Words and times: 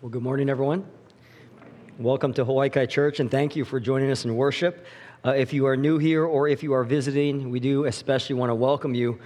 Well, 0.00 0.10
good 0.10 0.22
morning, 0.22 0.48
everyone. 0.48 0.86
Welcome 1.98 2.32
to 2.34 2.44
Hawaii 2.44 2.68
Kai 2.68 2.86
Church, 2.86 3.18
and 3.18 3.28
thank 3.28 3.56
you 3.56 3.64
for 3.64 3.80
joining 3.80 4.12
us 4.12 4.24
in 4.24 4.36
worship. 4.36 4.86
Uh, 5.24 5.30
if 5.30 5.52
you 5.52 5.66
are 5.66 5.76
new 5.76 5.98
here 5.98 6.24
or 6.24 6.46
if 6.46 6.62
you 6.62 6.72
are 6.72 6.84
visiting, 6.84 7.50
we 7.50 7.58
do 7.58 7.84
especially 7.84 8.36
want 8.36 8.50
to 8.50 8.54
welcome 8.54 8.94
you. 8.94 9.18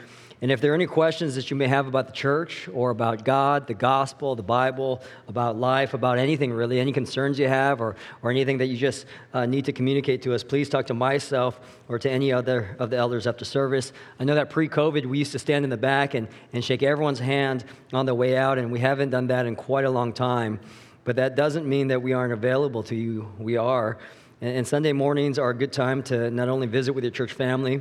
And 0.42 0.50
if 0.50 0.60
there 0.60 0.72
are 0.72 0.74
any 0.74 0.88
questions 0.88 1.36
that 1.36 1.52
you 1.52 1.56
may 1.56 1.68
have 1.68 1.86
about 1.86 2.08
the 2.08 2.12
church 2.12 2.68
or 2.74 2.90
about 2.90 3.24
God, 3.24 3.68
the 3.68 3.74
gospel, 3.74 4.34
the 4.34 4.42
Bible, 4.42 5.00
about 5.28 5.56
life, 5.56 5.94
about 5.94 6.18
anything 6.18 6.52
really, 6.52 6.80
any 6.80 6.90
concerns 6.90 7.38
you 7.38 7.46
have 7.46 7.80
or, 7.80 7.94
or 8.22 8.32
anything 8.32 8.58
that 8.58 8.66
you 8.66 8.76
just 8.76 9.06
uh, 9.32 9.46
need 9.46 9.66
to 9.66 9.72
communicate 9.72 10.20
to 10.22 10.34
us, 10.34 10.42
please 10.42 10.68
talk 10.68 10.88
to 10.88 10.94
myself 10.94 11.60
or 11.88 11.96
to 12.00 12.10
any 12.10 12.32
other 12.32 12.74
of 12.80 12.90
the 12.90 12.96
elders 12.96 13.28
after 13.28 13.44
service. 13.44 13.92
I 14.18 14.24
know 14.24 14.34
that 14.34 14.50
pre 14.50 14.68
COVID, 14.68 15.06
we 15.06 15.18
used 15.18 15.30
to 15.30 15.38
stand 15.38 15.62
in 15.62 15.70
the 15.70 15.76
back 15.76 16.14
and, 16.14 16.26
and 16.52 16.64
shake 16.64 16.82
everyone's 16.82 17.20
hand 17.20 17.64
on 17.92 18.06
the 18.06 18.14
way 18.14 18.36
out, 18.36 18.58
and 18.58 18.72
we 18.72 18.80
haven't 18.80 19.10
done 19.10 19.28
that 19.28 19.46
in 19.46 19.54
quite 19.54 19.84
a 19.84 19.90
long 19.90 20.12
time. 20.12 20.58
But 21.04 21.14
that 21.16 21.36
doesn't 21.36 21.68
mean 21.68 21.86
that 21.88 22.02
we 22.02 22.14
aren't 22.14 22.32
available 22.32 22.82
to 22.84 22.96
you. 22.96 23.32
We 23.38 23.58
are. 23.58 23.96
And, 24.40 24.56
and 24.56 24.66
Sunday 24.66 24.92
mornings 24.92 25.38
are 25.38 25.50
a 25.50 25.56
good 25.56 25.72
time 25.72 26.02
to 26.04 26.32
not 26.32 26.48
only 26.48 26.66
visit 26.66 26.94
with 26.94 27.04
your 27.04 27.12
church 27.12 27.32
family, 27.32 27.80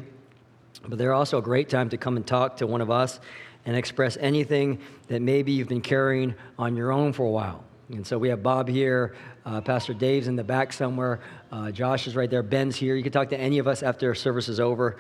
but 0.88 0.98
they're 0.98 1.13
also 1.13 1.38
a 1.38 1.41
great 1.41 1.70
time 1.70 1.90
to 1.90 1.98
come 1.98 2.17
and 2.17 2.26
talk 2.26 2.58
to 2.58 2.67
one 2.67 2.81
of 2.81 2.89
us 2.89 3.20
and 3.66 3.76
express 3.76 4.17
anything 4.20 4.80
that 5.08 5.22
maybe 5.22 5.52
you've 5.52 5.67
been 5.67 5.81
carrying 5.81 6.34
on 6.58 6.76
your 6.76 6.91
own 6.91 7.13
for 7.13 7.26
a 7.26 7.30
while. 7.30 7.63
And 7.89 8.08
so 8.08 8.17
we 8.17 8.30
have 8.30 8.41
Bob 8.41 8.70
here, 8.70 9.16
uh, 9.45 9.59
Pastor 9.62 9.94
Dave's 9.94 10.27
in 10.27 10.36
the 10.36 10.44
back 10.44 10.72
somewhere, 10.72 11.20
uh, 11.52 11.72
Josh 11.72 12.08
is 12.08 12.16
right 12.16 12.30
there, 12.30 12.41
Ben's 12.41 12.75
here. 12.75 12.95
You 12.95 13.03
can 13.03 13.12
talk 13.12 13.30
to 13.30 13.39
any 13.39 13.59
of 13.59 13.67
us 13.67 13.84
after 13.84 14.16
service 14.16 14.48
is 14.48 14.59
over, 14.59 14.98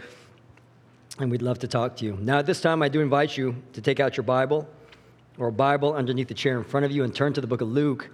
and 1.19 1.31
we'd 1.31 1.41
love 1.41 1.59
to 1.59 1.67
talk 1.67 1.95
to 1.97 2.05
you. 2.05 2.17
Now, 2.19 2.39
at 2.39 2.45
this 2.45 2.59
time, 2.59 2.83
I 2.83 2.89
do 2.89 2.99
invite 2.99 3.37
you 3.37 3.55
to 3.73 3.81
take 3.81 3.99
out 3.99 4.17
your 4.17 4.25
Bible 4.25 4.67
or 5.37 5.51
Bible 5.51 5.93
underneath 5.93 6.27
the 6.27 6.33
chair 6.33 6.57
in 6.57 6.65
front 6.65 6.85
of 6.85 6.91
you 6.91 7.03
and 7.03 7.15
turn 7.15 7.31
to 7.33 7.41
the 7.41 7.47
book 7.47 7.61
of 7.61 7.69
Luke. 7.69 8.09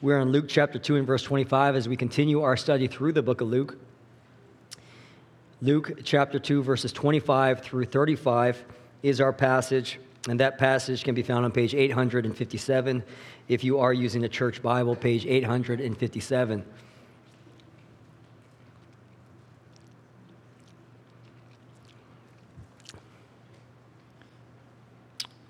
We're 0.00 0.20
in 0.20 0.32
Luke 0.32 0.46
chapter 0.48 0.78
2 0.78 0.96
and 0.96 1.06
verse 1.06 1.22
25 1.22 1.76
as 1.76 1.88
we 1.88 1.96
continue 1.96 2.40
our 2.42 2.56
study 2.56 2.86
through 2.86 3.12
the 3.12 3.22
book 3.22 3.42
of 3.42 3.48
Luke. 3.48 3.76
Luke 5.64 6.00
chapter 6.04 6.38
2, 6.38 6.62
verses 6.62 6.92
25 6.92 7.62
through 7.62 7.86
35 7.86 8.62
is 9.02 9.18
our 9.18 9.32
passage, 9.32 9.98
and 10.28 10.38
that 10.38 10.58
passage 10.58 11.02
can 11.04 11.14
be 11.14 11.22
found 11.22 11.46
on 11.46 11.52
page 11.52 11.74
857 11.74 13.02
if 13.48 13.64
you 13.64 13.78
are 13.78 13.94
using 13.94 14.24
a 14.24 14.28
church 14.28 14.60
Bible, 14.60 14.94
page 14.94 15.24
857. 15.24 16.66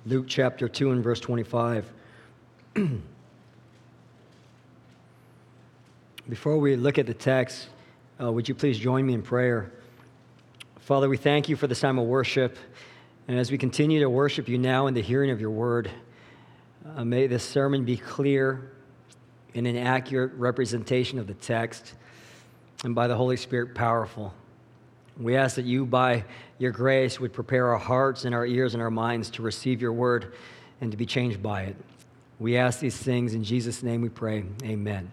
Luke 0.06 0.26
chapter 0.28 0.68
2 0.68 0.92
and 0.92 1.02
verse 1.02 1.18
25. 1.18 1.92
Before 6.28 6.58
we 6.58 6.76
look 6.76 6.98
at 6.98 7.08
the 7.08 7.14
text, 7.14 7.66
uh, 8.22 8.30
would 8.30 8.48
you 8.48 8.54
please 8.54 8.78
join 8.78 9.04
me 9.04 9.14
in 9.14 9.22
prayer? 9.22 9.72
Father, 10.84 11.08
we 11.08 11.16
thank 11.16 11.48
you 11.48 11.56
for 11.56 11.66
this 11.66 11.80
time 11.80 11.98
of 11.98 12.04
worship. 12.04 12.58
And 13.27 13.38
as 13.38 13.50
we 13.50 13.56
continue 13.56 14.00
to 14.00 14.10
worship 14.10 14.50
you 14.50 14.58
now 14.58 14.86
in 14.86 14.92
the 14.92 15.00
hearing 15.00 15.30
of 15.30 15.41
your 15.41 15.50
word, 15.50 15.91
uh, 16.94 17.02
may 17.06 17.26
this 17.26 17.42
sermon 17.42 17.86
be 17.86 17.96
clear 17.96 18.70
and 19.54 19.66
an 19.66 19.78
accurate 19.78 20.34
representation 20.34 21.18
of 21.18 21.26
the 21.26 21.32
text, 21.32 21.94
and 22.84 22.94
by 22.94 23.06
the 23.06 23.16
Holy 23.16 23.38
Spirit, 23.38 23.74
powerful. 23.74 24.34
We 25.18 25.36
ask 25.36 25.56
that 25.56 25.64
you, 25.64 25.86
by 25.86 26.22
your 26.58 26.70
grace, 26.70 27.19
would 27.19 27.32
prepare 27.32 27.69
our 27.69 27.78
hearts 27.78 28.26
and 28.26 28.34
our 28.34 28.44
ears 28.44 28.74
and 28.74 28.82
our 28.82 28.91
minds 28.91 29.30
to 29.30 29.42
receive 29.42 29.80
your 29.80 29.94
word 29.94 30.34
and 30.82 30.91
to 30.91 30.98
be 30.98 31.06
changed 31.06 31.42
by 31.42 31.62
it. 31.62 31.76
We 32.38 32.58
ask 32.58 32.78
these 32.78 32.98
things 32.98 33.32
in 33.32 33.42
Jesus' 33.42 33.82
name 33.82 34.02
we 34.02 34.10
pray. 34.10 34.44
Amen. 34.62 35.10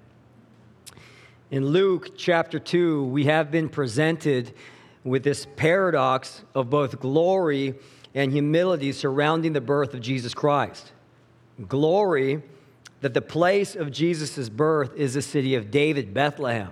In 1.50 1.66
Luke 1.66 2.18
chapter 2.18 2.60
2, 2.60 3.06
we 3.06 3.24
have 3.24 3.52
been 3.52 3.70
presented 3.70 4.54
with 5.04 5.24
this 5.24 5.48
paradox 5.56 6.44
of 6.54 6.70
both 6.70 7.00
glory 7.00 7.76
and 8.14 8.32
humility 8.32 8.92
surrounding 8.92 9.54
the 9.54 9.62
birth 9.62 9.94
of 9.94 10.02
Jesus 10.02 10.34
Christ. 10.34 10.92
Glory 11.68 12.42
that 13.02 13.14
the 13.14 13.22
place 13.22 13.76
of 13.76 13.92
Jesus' 13.92 14.50
birth 14.50 14.96
is 14.96 15.16
the 15.16 15.22
city 15.22 15.56
of 15.56 15.72
David, 15.72 16.14
Bethlehem, 16.14 16.72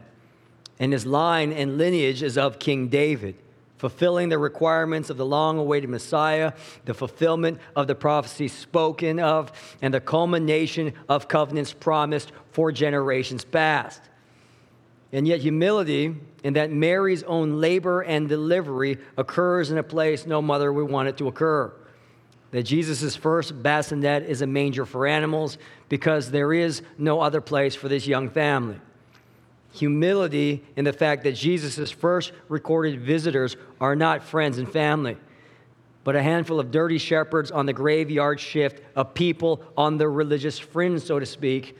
and 0.79 0.93
his 0.93 1.05
line 1.05 1.51
and 1.51 1.77
lineage 1.77 2.21
is 2.21 2.37
of 2.37 2.59
King 2.59 2.87
David, 2.87 3.35
fulfilling 3.77 4.29
the 4.29 4.37
requirements 4.37 5.09
of 5.09 5.17
the 5.17 5.25
long 5.25 5.57
awaited 5.57 5.89
Messiah, 5.89 6.53
the 6.85 6.93
fulfillment 6.93 7.59
of 7.75 7.87
the 7.87 7.95
prophecies 7.95 8.53
spoken 8.53 9.19
of, 9.19 9.51
and 9.81 9.93
the 9.93 10.01
culmination 10.01 10.93
of 11.07 11.27
covenants 11.27 11.73
promised 11.73 12.31
for 12.51 12.71
generations 12.71 13.43
past. 13.43 14.01
And 15.11 15.27
yet, 15.27 15.39
humility 15.39 16.15
in 16.43 16.53
that 16.53 16.71
Mary's 16.71 17.23
own 17.23 17.59
labor 17.59 18.01
and 18.01 18.29
delivery 18.29 18.97
occurs 19.17 19.71
in 19.71 19.77
a 19.77 19.83
place 19.83 20.25
no 20.25 20.41
mother 20.41 20.71
would 20.71 20.89
want 20.89 21.09
it 21.09 21.17
to 21.17 21.27
occur. 21.27 21.73
That 22.51 22.63
Jesus' 22.63 23.15
first 23.15 23.61
bassinet 23.61 24.23
is 24.23 24.41
a 24.41 24.47
manger 24.47 24.85
for 24.85 25.07
animals 25.07 25.57
because 25.87 26.31
there 26.31 26.53
is 26.53 26.81
no 26.97 27.21
other 27.21 27.41
place 27.41 27.75
for 27.75 27.87
this 27.87 28.07
young 28.07 28.29
family. 28.29 28.79
Humility 29.73 30.63
in 30.75 30.85
the 30.85 30.93
fact 30.93 31.23
that 31.23 31.33
Jesus' 31.33 31.91
first 31.91 32.31
recorded 32.47 33.01
visitors 33.01 33.55
are 33.79 33.95
not 33.95 34.23
friends 34.23 34.57
and 34.57 34.71
family, 34.71 35.17
but 36.03 36.15
a 36.15 36.23
handful 36.23 36.59
of 36.59 36.71
dirty 36.71 36.97
shepherds 36.97 37.51
on 37.51 37.65
the 37.67 37.73
graveyard 37.73 38.39
shift 38.39 38.81
of 38.95 39.13
people 39.13 39.61
on 39.77 39.97
the 39.97 40.07
religious 40.07 40.57
fringe, 40.57 41.01
so 41.01 41.19
to 41.19 41.25
speak. 41.25 41.77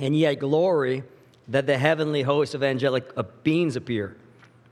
And 0.00 0.16
yet, 0.16 0.38
glory 0.38 1.02
that 1.48 1.66
the 1.66 1.78
heavenly 1.78 2.22
host 2.22 2.54
of 2.54 2.62
angelic 2.62 3.10
uh, 3.16 3.22
beings 3.42 3.76
appear 3.76 4.16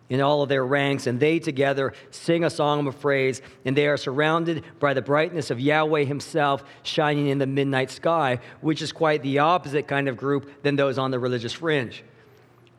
in 0.09 0.21
all 0.21 0.43
of 0.43 0.49
their 0.51 0.67
ranks, 0.67 1.07
and 1.07 1.19
they 1.19 1.39
together 1.39 1.95
sing 2.11 2.45
a 2.45 2.51
song 2.51 2.87
of 2.87 3.01
praise, 3.01 3.41
and 3.65 3.75
they 3.75 3.87
are 3.87 3.97
surrounded 3.97 4.63
by 4.79 4.93
the 4.93 5.01
brightness 5.01 5.51
of 5.51 5.59
Yahweh 5.59 6.05
Himself 6.05 6.65
shining 6.83 7.29
in 7.29 7.39
the 7.39 7.47
midnight 7.47 7.91
sky, 7.91 8.39
which 8.61 8.83
is 8.83 8.93
quite 8.93 9.23
the 9.23 9.39
opposite 9.39 9.89
kind 9.89 10.09
of 10.09 10.17
group 10.19 10.63
than 10.63 10.77
those 10.77 10.99
on 10.99 11.11
the 11.11 11.19
religious 11.19 11.55
fringe. 11.55 12.05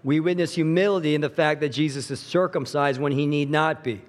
We 0.04 0.20
witness 0.20 0.54
humility 0.54 1.16
in 1.16 1.22
the 1.22 1.30
fact 1.30 1.62
that 1.62 1.70
Jesus 1.70 2.12
is 2.12 2.20
circumcised 2.20 3.02
when 3.02 3.14
he 3.14 3.26
need 3.26 3.50
not 3.50 3.84
be, 3.84 4.02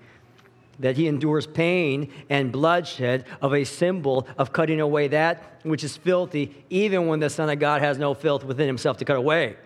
that 0.81 0.97
he 0.97 1.07
endures 1.07 1.47
pain 1.47 2.13
and 2.29 2.53
bloodshed 2.53 3.25
of 3.41 3.55
a 3.55 3.65
symbol 3.65 4.29
of 4.37 4.53
cutting 4.53 4.81
away 4.81 5.09
that 5.09 5.61
which 5.63 5.83
is 5.83 5.97
filthy, 5.97 6.63
even 6.69 7.07
when 7.07 7.21
the 7.21 7.31
Son 7.31 7.49
of 7.49 7.59
God 7.59 7.81
has 7.81 7.97
no 7.97 8.13
filth 8.13 8.45
within 8.45 8.67
himself 8.67 8.99
to 8.99 9.05
cut 9.07 9.17
away. 9.17 9.57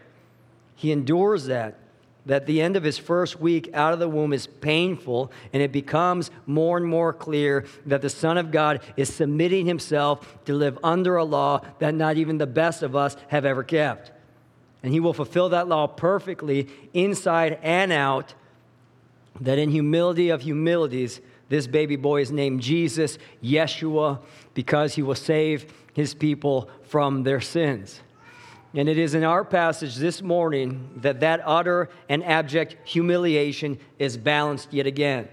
He 0.79 0.93
endures 0.93 1.47
that. 1.47 1.77
That 2.25 2.47
the 2.47 2.63
end 2.63 2.77
of 2.77 2.85
his 2.85 2.99
first 2.99 3.41
week 3.41 3.69
out 3.75 3.93
of 3.93 3.99
the 3.99 4.09
womb 4.09 4.33
is 4.33 4.47
painful, 4.47 5.33
and 5.53 5.61
it 5.61 5.73
becomes 5.73 6.31
more 6.47 6.77
and 6.77 6.87
more 6.87 7.13
clear 7.13 7.65
that 7.87 8.01
the 8.01 8.09
Son 8.09 8.39
of 8.39 8.53
God 8.53 8.81
is 8.97 9.13
submitting 9.13 9.67
himself 9.67 10.39
to 10.45 10.55
live 10.55 10.79
under 10.85 11.17
a 11.17 11.25
law 11.25 11.63
that 11.81 11.95
not 11.95 12.17
even 12.17 12.39
the 12.39 12.47
best 12.47 12.85
of 12.85 12.95
us 12.95 13.17
have 13.27 13.45
ever 13.45 13.65
kept. 13.65 14.13
And 14.85 14.93
he 14.93 15.01
will 15.01 15.15
fulfill 15.15 15.49
that 15.49 15.67
law 15.67 15.89
perfectly 15.89 16.69
inside 16.95 17.59
and 17.63 17.91
out. 17.91 18.35
That 19.41 19.59
in 19.59 19.71
humility 19.71 20.29
of 20.29 20.43
humilities, 20.43 21.21
this 21.49 21.67
baby 21.67 21.97
boy 21.97 22.21
is 22.21 22.31
named 22.31 22.61
Jesus, 22.61 23.19
Yeshua, 23.43 24.21
because 24.55 24.95
he 24.95 25.03
will 25.03 25.17
save 25.17 25.73
his 25.93 26.15
people 26.15 26.71
from 26.83 27.25
their 27.25 27.41
sins. 27.41 28.01
And 28.79 28.89
it 28.89 28.97
is 28.97 29.15
in 29.15 29.25
our 29.25 29.45
passage 29.45 29.97
this 29.97 30.23
morning 30.23 30.89
that 30.99 31.19
that 31.19 31.43
utter 31.45 31.91
and 32.09 32.23
abject 32.23 32.77
humiliation 32.85 33.77
is 33.99 34.17
balanced 34.17 34.73
yet 34.73 34.87
again 34.87 35.29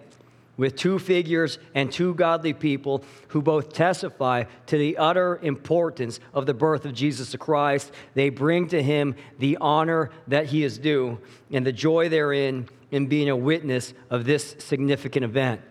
with 0.57 0.75
two 0.75 0.97
figures 0.97 1.59
and 1.75 1.91
two 1.91 2.15
godly 2.15 2.53
people 2.53 3.03
who 3.27 3.43
both 3.43 3.71
testify 3.71 4.45
to 4.65 4.79
the 4.79 4.97
utter 4.97 5.37
importance 5.43 6.19
of 6.33 6.47
the 6.47 6.55
birth 6.55 6.85
of 6.85 6.95
Jesus 6.95 7.35
Christ. 7.35 7.91
They 8.15 8.29
bring 8.29 8.67
to 8.69 8.81
him 8.81 9.13
the 9.37 9.59
honor 9.61 10.09
that 10.27 10.47
he 10.47 10.63
is 10.63 10.79
due 10.79 11.19
and 11.51 11.63
the 11.63 11.71
joy 11.71 12.09
therein 12.09 12.67
in 12.89 13.05
being 13.05 13.29
a 13.29 13.35
witness 13.35 13.93
of 14.09 14.25
this 14.25 14.55
significant 14.57 15.23
event. 15.23 15.61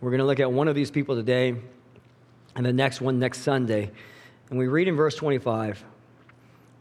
We're 0.00 0.10
going 0.10 0.18
to 0.18 0.26
look 0.26 0.40
at 0.40 0.50
one 0.50 0.66
of 0.66 0.74
these 0.74 0.90
people 0.90 1.14
today 1.14 1.54
and 2.56 2.66
the 2.66 2.72
next 2.72 3.00
one 3.00 3.20
next 3.20 3.42
Sunday. 3.42 3.92
And 4.50 4.58
we 4.58 4.66
read 4.66 4.88
in 4.88 4.96
verse 4.96 5.14
25 5.14 5.84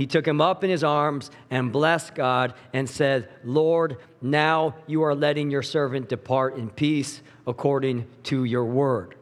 he 0.00 0.06
took 0.06 0.26
him 0.26 0.40
up 0.40 0.64
in 0.64 0.70
his 0.70 0.82
arms 0.82 1.30
and 1.50 1.70
blessed 1.70 2.14
God 2.14 2.54
and 2.72 2.88
said, 2.88 3.28
Lord, 3.44 3.98
now 4.22 4.76
you 4.86 5.02
are 5.02 5.14
letting 5.14 5.50
your 5.50 5.60
servant 5.60 6.08
depart 6.08 6.56
in 6.56 6.70
peace 6.70 7.20
according 7.46 8.06
to 8.22 8.44
your 8.44 8.64
word. 8.64 9.14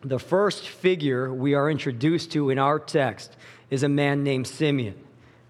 The 0.00 0.18
first 0.18 0.66
figure 0.66 1.32
we 1.32 1.54
are 1.54 1.70
introduced 1.70 2.32
to 2.32 2.50
in 2.50 2.58
our 2.58 2.80
text 2.80 3.36
is 3.70 3.84
a 3.84 3.88
man 3.88 4.24
named 4.24 4.48
Simeon. 4.48 4.98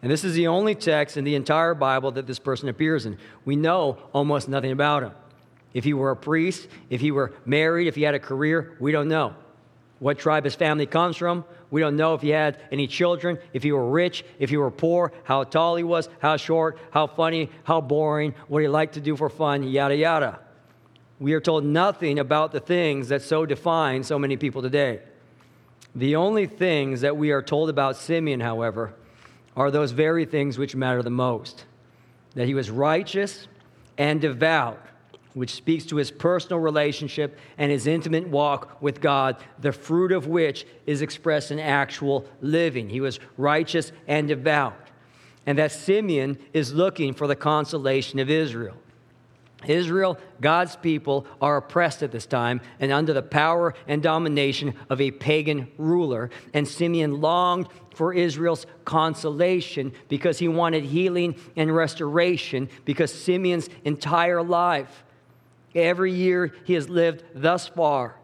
And 0.03 0.13
this 0.13 0.25
is 0.25 0.35
the 0.35 0.49
only 0.49 0.75
text 0.75 1.17
in 1.17 1.25
the 1.25 1.35
entire 1.35 1.73
Bible 1.73 2.11
that 2.11 2.27
this 2.27 2.39
person 2.39 2.69
appears 2.69 3.07
in. 3.07 3.17
We 3.47 3.57
know 3.57 3.97
almost 4.13 4.47
nothing 4.47 4.73
about 4.73 5.05
him. 5.05 5.13
If 5.73 5.85
he 5.85 5.95
were 5.95 6.11
a 6.11 6.17
priest, 6.17 6.69
if 6.91 7.01
he 7.01 7.13
were 7.13 7.33
married, 7.47 7.87
if 7.87 7.95
he 7.95 8.03
had 8.03 8.15
a 8.15 8.21
career, 8.21 8.77
we 8.79 8.93
don't 8.93 9.09
know. 9.09 9.35
What 10.01 10.19
tribe 10.19 10.45
his 10.45 10.55
family 10.55 10.85
comes 10.85 11.17
from, 11.17 11.47
we 11.71 11.81
don't 11.81 11.97
know 11.97 12.15
if 12.15 12.23
he 12.23 12.31
had 12.31 12.59
any 12.71 12.87
children, 12.87 13.39
if 13.53 13.63
he 13.63 13.73
were 13.73 13.89
rich, 13.89 14.25
if 14.39 14.51
he 14.51 14.57
were 14.57 14.71
poor, 14.71 15.13
how 15.25 15.45
tall 15.45 15.77
he 15.77 15.83
was, 15.83 16.09
how 16.21 16.37
short, 16.37 16.79
how 16.91 17.07
funny, 17.07 17.51
how 17.65 17.81
boring, 17.81 18.35
what 18.49 18.63
he 18.63 18.69
liked 18.69 18.95
to 18.95 19.01
do 19.01 19.17
for 19.17 19.29
fun, 19.29 19.63
yada, 19.63 19.97
yada. 19.97 20.41
We 21.19 21.33
are 21.33 21.41
told 21.41 21.65
nothing 21.65 22.19
about 22.19 22.53
the 22.53 22.61
things 22.61 23.09
that 23.09 23.23
so 23.23 23.47
define 23.47 24.05
so 24.05 24.19
many 24.19 24.37
people 24.37 24.63
today. 24.63 25.01
The 25.95 26.17
only 26.17 26.47
things 26.47 27.01
that 27.01 27.17
we 27.17 27.31
are 27.31 27.43
told 27.43 27.71
about 27.71 27.97
Simeon, 27.97 28.41
however, 28.41 28.95
are 29.57 29.71
those 29.71 29.93
very 29.93 30.27
things 30.27 30.59
which 30.59 30.77
matter 30.77 31.03
the 31.03 31.11
most 31.11 31.65
that 32.35 32.47
he 32.47 32.55
was 32.55 32.71
righteous 32.71 33.49
and 33.97 34.21
devout, 34.21 34.79
which 35.37 35.53
speaks 35.53 35.85
to 35.85 35.97
his 35.97 36.11
personal 36.11 36.59
relationship 36.59 37.37
and 37.59 37.71
his 37.71 37.87
intimate 37.87 38.27
walk 38.27 38.81
with 38.81 39.03
God, 39.03 39.37
the 39.61 39.71
fruit 39.71 40.11
of 40.11 40.27
which 40.27 40.67
is 40.87 41.03
expressed 41.03 41.51
in 41.51 41.59
actual 41.59 42.25
living. 42.41 42.89
He 42.89 43.03
was 43.03 43.21
righteous 43.37 43.93
and 44.09 44.29
devout. 44.29 44.89
And 45.45 45.59
that 45.59 45.73
Simeon 45.73 46.39
is 46.55 46.73
looking 46.73 47.13
for 47.13 47.27
the 47.27 47.37
consolation 47.37 48.19
of 48.19 48.31
Israel. 48.31 48.77
Israel, 49.67 50.19
God's 50.41 50.75
people, 50.77 51.27
are 51.43 51.59
oppressed 51.59 52.03
at 52.03 52.13
this 52.13 52.25
time 52.25 52.63
and 52.81 52.91
under 52.91 53.13
the 53.13 53.23
power 53.23 53.75
and 53.87 54.03
domination 54.03 54.73
of 54.89 55.03
a 55.03 55.11
pagan 55.11 55.69
ruler. 55.77 56.31
And 56.55 56.67
Simeon 56.67 57.21
longed 57.21 57.69
for 57.95 58.15
Israel's 58.15 58.65
consolation 58.87 59.93
because 60.09 60.39
he 60.39 60.49
wanted 60.49 60.85
healing 60.85 61.37
and 61.57 61.77
restoration 61.77 62.71
because 62.87 63.13
Simeon's 63.13 63.69
entire 63.85 64.43
life, 64.43 65.05
every 65.75 66.13
year 66.13 66.55
he 66.65 66.75
has 66.75 66.89
lived 66.89 67.23
thus 67.35 67.69
far, 67.69 68.17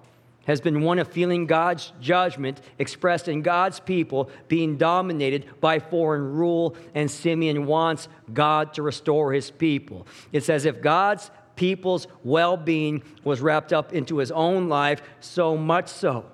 has 0.46 0.60
been 0.60 0.82
one 0.82 0.98
of 0.98 1.08
feeling 1.08 1.46
God's 1.46 1.92
judgment 2.00 2.60
expressed 2.78 3.28
in 3.28 3.42
God's 3.42 3.78
people 3.80 4.30
being 4.48 4.76
dominated 4.76 5.46
by 5.60 5.78
foreign 5.78 6.34
rule, 6.34 6.76
and 6.94 7.10
Simeon 7.10 7.66
wants 7.66 8.08
God 8.32 8.74
to 8.74 8.82
restore 8.82 9.32
his 9.32 9.50
people. 9.50 10.06
It's 10.32 10.48
as 10.48 10.64
if 10.64 10.80
God's 10.80 11.30
people's 11.54 12.06
well 12.24 12.56
being 12.56 13.02
was 13.24 13.40
wrapped 13.40 13.72
up 13.72 13.92
into 13.92 14.18
his 14.18 14.30
own 14.30 14.68
life, 14.68 15.02
so 15.20 15.56
much 15.56 15.88
so 15.88 16.26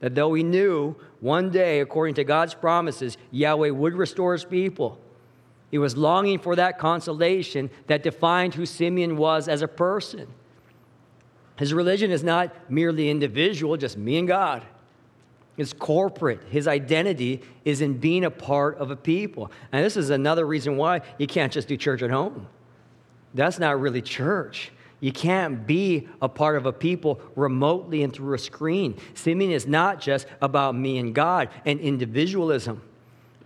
that 0.00 0.14
though 0.14 0.34
he 0.34 0.42
knew 0.42 0.94
one 1.20 1.50
day, 1.50 1.80
according 1.80 2.14
to 2.16 2.24
God's 2.24 2.52
promises, 2.52 3.16
Yahweh 3.30 3.70
would 3.70 3.94
restore 3.94 4.34
his 4.34 4.44
people, 4.44 4.98
he 5.70 5.78
was 5.78 5.96
longing 5.96 6.38
for 6.38 6.54
that 6.56 6.78
consolation 6.78 7.70
that 7.86 8.02
defined 8.02 8.54
who 8.54 8.66
Simeon 8.66 9.16
was 9.16 9.48
as 9.48 9.62
a 9.62 9.68
person. 9.68 10.28
His 11.56 11.72
religion 11.72 12.10
is 12.10 12.24
not 12.24 12.52
merely 12.70 13.10
individual, 13.10 13.76
just 13.76 13.96
me 13.96 14.18
and 14.18 14.26
God. 14.26 14.64
It's 15.56 15.72
corporate. 15.72 16.40
His 16.50 16.66
identity 16.66 17.42
is 17.64 17.80
in 17.80 17.98
being 17.98 18.24
a 18.24 18.30
part 18.30 18.76
of 18.78 18.90
a 18.90 18.96
people. 18.96 19.52
And 19.70 19.84
this 19.84 19.96
is 19.96 20.10
another 20.10 20.46
reason 20.46 20.76
why 20.76 21.02
you 21.16 21.28
can't 21.28 21.52
just 21.52 21.68
do 21.68 21.76
church 21.76 22.02
at 22.02 22.10
home. 22.10 22.48
That's 23.34 23.58
not 23.58 23.80
really 23.80 24.02
church. 24.02 24.72
You 25.00 25.12
can't 25.12 25.66
be 25.66 26.08
a 26.22 26.28
part 26.28 26.56
of 26.56 26.66
a 26.66 26.72
people 26.72 27.20
remotely 27.36 28.02
and 28.02 28.12
through 28.12 28.34
a 28.34 28.38
screen. 28.38 28.98
Simeon 29.14 29.50
is 29.50 29.66
not 29.66 30.00
just 30.00 30.26
about 30.40 30.74
me 30.74 30.98
and 30.98 31.14
God 31.14 31.50
and 31.64 31.78
individualism, 31.78 32.82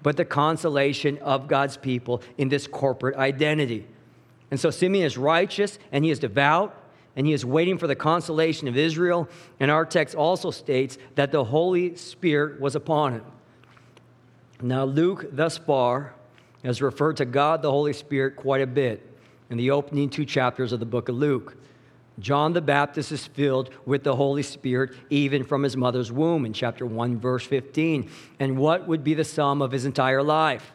but 0.02 0.16
the 0.16 0.25
consolation 0.25 1.19
of 1.19 1.49
God's 1.49 1.76
people 1.76 2.22
in 2.38 2.49
this 2.49 2.66
corporate 2.66 3.16
identity. 3.16 3.87
And 4.50 4.58
so 4.58 4.70
Simeon 4.70 5.05
is 5.05 5.19
righteous 5.19 5.78
and 5.93 6.05
he 6.05 6.10
is 6.10 6.19
devout 6.19 6.75
and 7.16 7.26
he 7.26 7.32
is 7.32 7.44
waiting 7.44 7.78
for 7.78 7.87
the 7.87 7.96
consolation 7.96 8.69
of 8.69 8.76
Israel. 8.76 9.28
And 9.58 9.70
our 9.70 9.84
text 9.84 10.14
also 10.14 10.50
states 10.50 10.99
that 11.16 11.32
the 11.32 11.44
Holy 11.44 11.96
Spirit 11.96 12.60
was 12.60 12.75
upon 12.75 13.14
him. 13.14 13.25
Now, 14.60 14.84
Luke, 14.84 15.26
thus 15.32 15.58
far, 15.58 16.14
has 16.64 16.82
referred 16.82 17.16
to 17.19 17.25
God 17.25 17.62
the 17.62 17.70
Holy 17.70 17.93
Spirit 17.93 18.37
quite 18.37 18.60
a 18.60 18.66
bit 18.66 19.05
in 19.50 19.56
the 19.56 19.70
opening 19.70 20.10
two 20.10 20.25
chapters 20.25 20.72
of 20.72 20.81
the 20.81 20.87
book 20.87 21.08
of 21.08 21.16
Luke. 21.16 21.56
John 22.19 22.52
the 22.52 22.60
Baptist 22.60 23.12
is 23.12 23.26
filled 23.26 23.70
with 23.87 24.02
the 24.02 24.16
Holy 24.16 24.43
Spirit 24.43 24.93
even 25.08 25.44
from 25.44 25.62
his 25.62 25.76
mother's 25.76 26.10
womb 26.10 26.44
in 26.44 26.52
chapter 26.52 26.84
1, 26.84 27.19
verse 27.20 27.46
15. 27.46 28.10
And 28.40 28.58
what 28.58 28.88
would 28.88 29.05
be 29.05 29.14
the 29.14 29.25
sum 29.25 29.62
of 29.62 29.70
his 29.70 29.84
entire 29.84 30.22
life? 30.22 30.72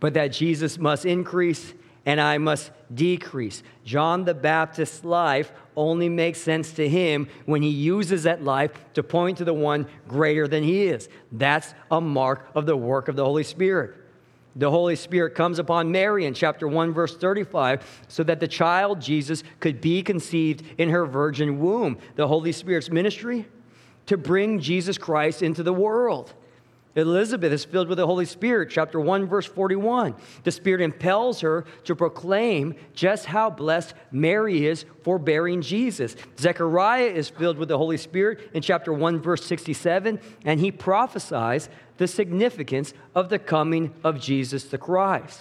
But 0.00 0.14
that 0.14 0.28
Jesus 0.28 0.78
must 0.78 1.04
increase 1.04 1.74
and 2.04 2.20
I 2.20 2.38
must 2.38 2.70
decrease. 2.92 3.62
John 3.84 4.24
the 4.24 4.34
Baptist's 4.34 5.04
life 5.04 5.52
only 5.76 6.08
makes 6.08 6.40
sense 6.40 6.72
to 6.72 6.88
him 6.88 7.28
when 7.46 7.62
he 7.62 7.68
uses 7.68 8.24
that 8.24 8.42
life 8.42 8.72
to 8.94 9.02
point 9.02 9.38
to 9.38 9.44
the 9.44 9.54
one 9.54 9.86
greater 10.08 10.48
than 10.48 10.62
he 10.62 10.84
is. 10.84 11.08
That's 11.30 11.74
a 11.90 12.00
mark 12.00 12.48
of 12.54 12.66
the 12.66 12.76
work 12.76 13.08
of 13.08 13.16
the 13.16 13.24
Holy 13.24 13.44
Spirit. 13.44 13.96
The 14.54 14.70
Holy 14.70 14.96
Spirit 14.96 15.34
comes 15.34 15.58
upon 15.58 15.90
Mary 15.90 16.26
in 16.26 16.34
chapter 16.34 16.68
1, 16.68 16.92
verse 16.92 17.16
35, 17.16 18.04
so 18.08 18.22
that 18.24 18.38
the 18.38 18.48
child 18.48 19.00
Jesus 19.00 19.42
could 19.60 19.80
be 19.80 20.02
conceived 20.02 20.62
in 20.76 20.90
her 20.90 21.06
virgin 21.06 21.58
womb. 21.58 21.96
The 22.16 22.28
Holy 22.28 22.52
Spirit's 22.52 22.90
ministry 22.90 23.46
to 24.06 24.18
bring 24.18 24.60
Jesus 24.60 24.98
Christ 24.98 25.42
into 25.42 25.62
the 25.62 25.72
world. 25.72 26.34
Elizabeth 26.94 27.52
is 27.52 27.64
filled 27.64 27.88
with 27.88 27.96
the 27.96 28.06
Holy 28.06 28.26
Spirit, 28.26 28.68
chapter 28.70 29.00
1, 29.00 29.26
verse 29.26 29.46
41. 29.46 30.14
The 30.44 30.50
Spirit 30.50 30.82
impels 30.82 31.40
her 31.40 31.64
to 31.84 31.96
proclaim 31.96 32.74
just 32.92 33.24
how 33.26 33.48
blessed 33.48 33.94
Mary 34.10 34.66
is 34.66 34.84
for 35.02 35.18
bearing 35.18 35.62
Jesus. 35.62 36.16
Zechariah 36.38 37.06
is 37.06 37.30
filled 37.30 37.56
with 37.56 37.68
the 37.68 37.78
Holy 37.78 37.96
Spirit 37.96 38.50
in 38.52 38.60
chapter 38.60 38.92
1, 38.92 39.20
verse 39.20 39.44
67, 39.44 40.20
and 40.44 40.60
he 40.60 40.70
prophesies 40.70 41.70
the 41.96 42.06
significance 42.06 42.92
of 43.14 43.30
the 43.30 43.38
coming 43.38 43.94
of 44.04 44.20
Jesus 44.20 44.64
the 44.64 44.78
Christ. 44.78 45.40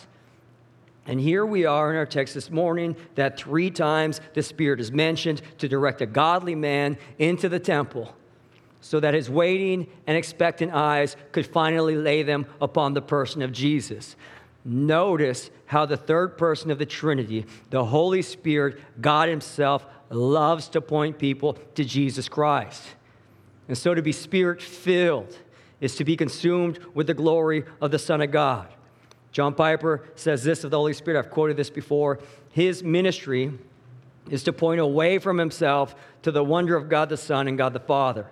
And 1.06 1.20
here 1.20 1.46
we 1.46 1.66
are 1.66 1.92
in 1.92 1.98
our 1.98 2.06
text 2.06 2.36
this 2.36 2.50
morning 2.50 2.96
that 3.16 3.38
three 3.38 3.72
times 3.72 4.22
the 4.36 4.44
Spirit 4.44 4.80
is 4.80 4.92
mentioned 4.92 5.42
to 5.58 5.68
direct 5.68 6.00
a 6.00 6.06
godly 6.06 6.56
man 6.56 6.98
into 7.18 7.50
the 7.50 7.60
temple 7.60 8.16
so 8.82 9.00
that 9.00 9.14
his 9.14 9.30
waiting 9.30 9.88
and 10.08 10.18
expectant 10.18 10.74
eyes 10.74 11.16
could 11.32 11.46
finally 11.46 11.96
lay 11.96 12.24
them 12.24 12.46
upon 12.60 12.94
the 12.94 13.02
person 13.02 13.42
of 13.42 13.52
Jesus. 13.52 14.16
Notice 14.66 15.50
how 15.66 15.86
the 15.86 15.98
third 15.98 16.38
person 16.38 16.70
of 16.70 16.78
the 16.78 16.86
Trinity, 16.86 17.46
the 17.70 17.86
Holy 17.86 18.22
Spirit, 18.22 18.80
God 19.00 19.30
Himself, 19.30 19.86
loves 20.10 20.68
to 20.70 20.82
point 20.82 21.18
people 21.18 21.54
to 21.76 21.84
Jesus 21.84 22.28
Christ. 22.28 22.84
And 23.68 23.78
so 23.78 23.96
to 23.96 24.02
be 24.02 24.12
spirit 24.12 24.62
filled 24.62 25.38
is 25.80 25.96
to 25.96 26.04
be 26.04 26.18
consumed 26.18 26.80
with 26.94 27.08
the 27.08 27.14
glory 27.14 27.64
of 27.80 27.92
the 27.92 28.00
Son 28.00 28.22
of 28.22 28.32
God. 28.32 28.68
John 29.32 29.56
Piper 29.56 30.04
says 30.16 30.44
this 30.44 30.64
of 30.64 30.72
the 30.72 30.78
Holy 30.78 30.94
Spirit. 30.94 31.18
I've 31.18 31.32
quoted 31.32 31.58
this 31.58 31.70
before. 31.70 32.20
His 32.50 32.84
ministry 32.84 33.52
is 34.30 34.44
to 34.44 34.54
point 34.54 34.82
away 34.82 35.18
from 35.18 35.38
himself 35.38 35.96
to 36.24 36.32
the 36.32 36.44
wonder 36.44 36.76
of 36.76 36.90
God 36.90 37.10
the 37.10 37.18
Son 37.18 37.48
and 37.48 37.58
God 37.58 37.74
the 37.74 37.80
Father. 37.80 38.28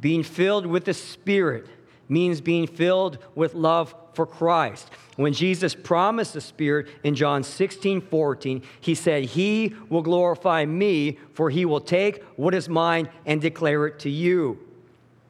Being 0.00 0.22
filled 0.22 0.66
with 0.66 0.84
the 0.84 0.94
Spirit 0.94 1.66
means 2.08 2.40
being 2.40 2.66
filled 2.66 3.18
with 3.34 3.54
love 3.54 3.94
for 4.14 4.26
Christ. 4.26 4.90
When 5.16 5.32
Jesus 5.32 5.74
promised 5.74 6.34
the 6.34 6.40
Spirit 6.40 6.88
in 7.04 7.14
John 7.14 7.42
16, 7.42 8.00
14, 8.02 8.62
he 8.80 8.94
said, 8.94 9.24
He 9.24 9.74
will 9.88 10.02
glorify 10.02 10.64
me, 10.64 11.18
for 11.32 11.50
he 11.50 11.64
will 11.64 11.80
take 11.80 12.22
what 12.36 12.54
is 12.54 12.68
mine 12.68 13.08
and 13.24 13.40
declare 13.40 13.86
it 13.86 13.98
to 14.00 14.10
you. 14.10 14.58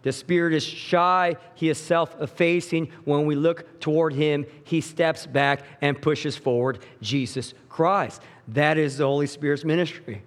The 0.02 0.12
Spirit 0.12 0.54
is 0.54 0.62
shy, 0.62 1.36
he 1.54 1.68
is 1.68 1.78
self 1.78 2.20
effacing. 2.20 2.92
When 3.04 3.26
we 3.26 3.34
look 3.34 3.80
toward 3.80 4.12
him, 4.12 4.46
he 4.64 4.80
steps 4.80 5.26
back 5.26 5.64
and 5.80 6.00
pushes 6.00 6.36
forward 6.36 6.78
Jesus 7.00 7.54
Christ. 7.68 8.22
That 8.48 8.78
is 8.78 8.98
the 8.98 9.04
Holy 9.04 9.26
Spirit's 9.26 9.64
ministry. 9.64 10.22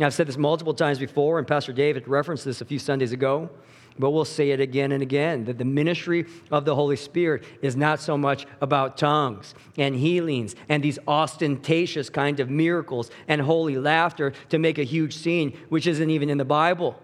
Now, 0.00 0.06
I've 0.06 0.14
said 0.14 0.26
this 0.26 0.38
multiple 0.38 0.72
times 0.72 0.98
before, 0.98 1.38
and 1.38 1.46
Pastor 1.46 1.74
David 1.74 2.08
referenced 2.08 2.46
this 2.46 2.62
a 2.62 2.64
few 2.64 2.78
Sundays 2.78 3.12
ago, 3.12 3.50
but 3.98 4.12
we'll 4.12 4.24
say 4.24 4.50
it 4.50 4.58
again 4.58 4.92
and 4.92 5.02
again 5.02 5.44
that 5.44 5.58
the 5.58 5.64
ministry 5.66 6.24
of 6.50 6.64
the 6.64 6.74
Holy 6.74 6.96
Spirit 6.96 7.44
is 7.60 7.76
not 7.76 8.00
so 8.00 8.16
much 8.16 8.46
about 8.62 8.96
tongues 8.96 9.54
and 9.76 9.94
healings 9.94 10.56
and 10.70 10.82
these 10.82 10.98
ostentatious 11.06 12.08
kind 12.08 12.40
of 12.40 12.48
miracles 12.48 13.10
and 13.28 13.42
holy 13.42 13.76
laughter 13.76 14.32
to 14.48 14.58
make 14.58 14.78
a 14.78 14.84
huge 14.84 15.14
scene, 15.14 15.54
which 15.68 15.86
isn't 15.86 16.08
even 16.08 16.30
in 16.30 16.38
the 16.38 16.46
Bible, 16.46 16.98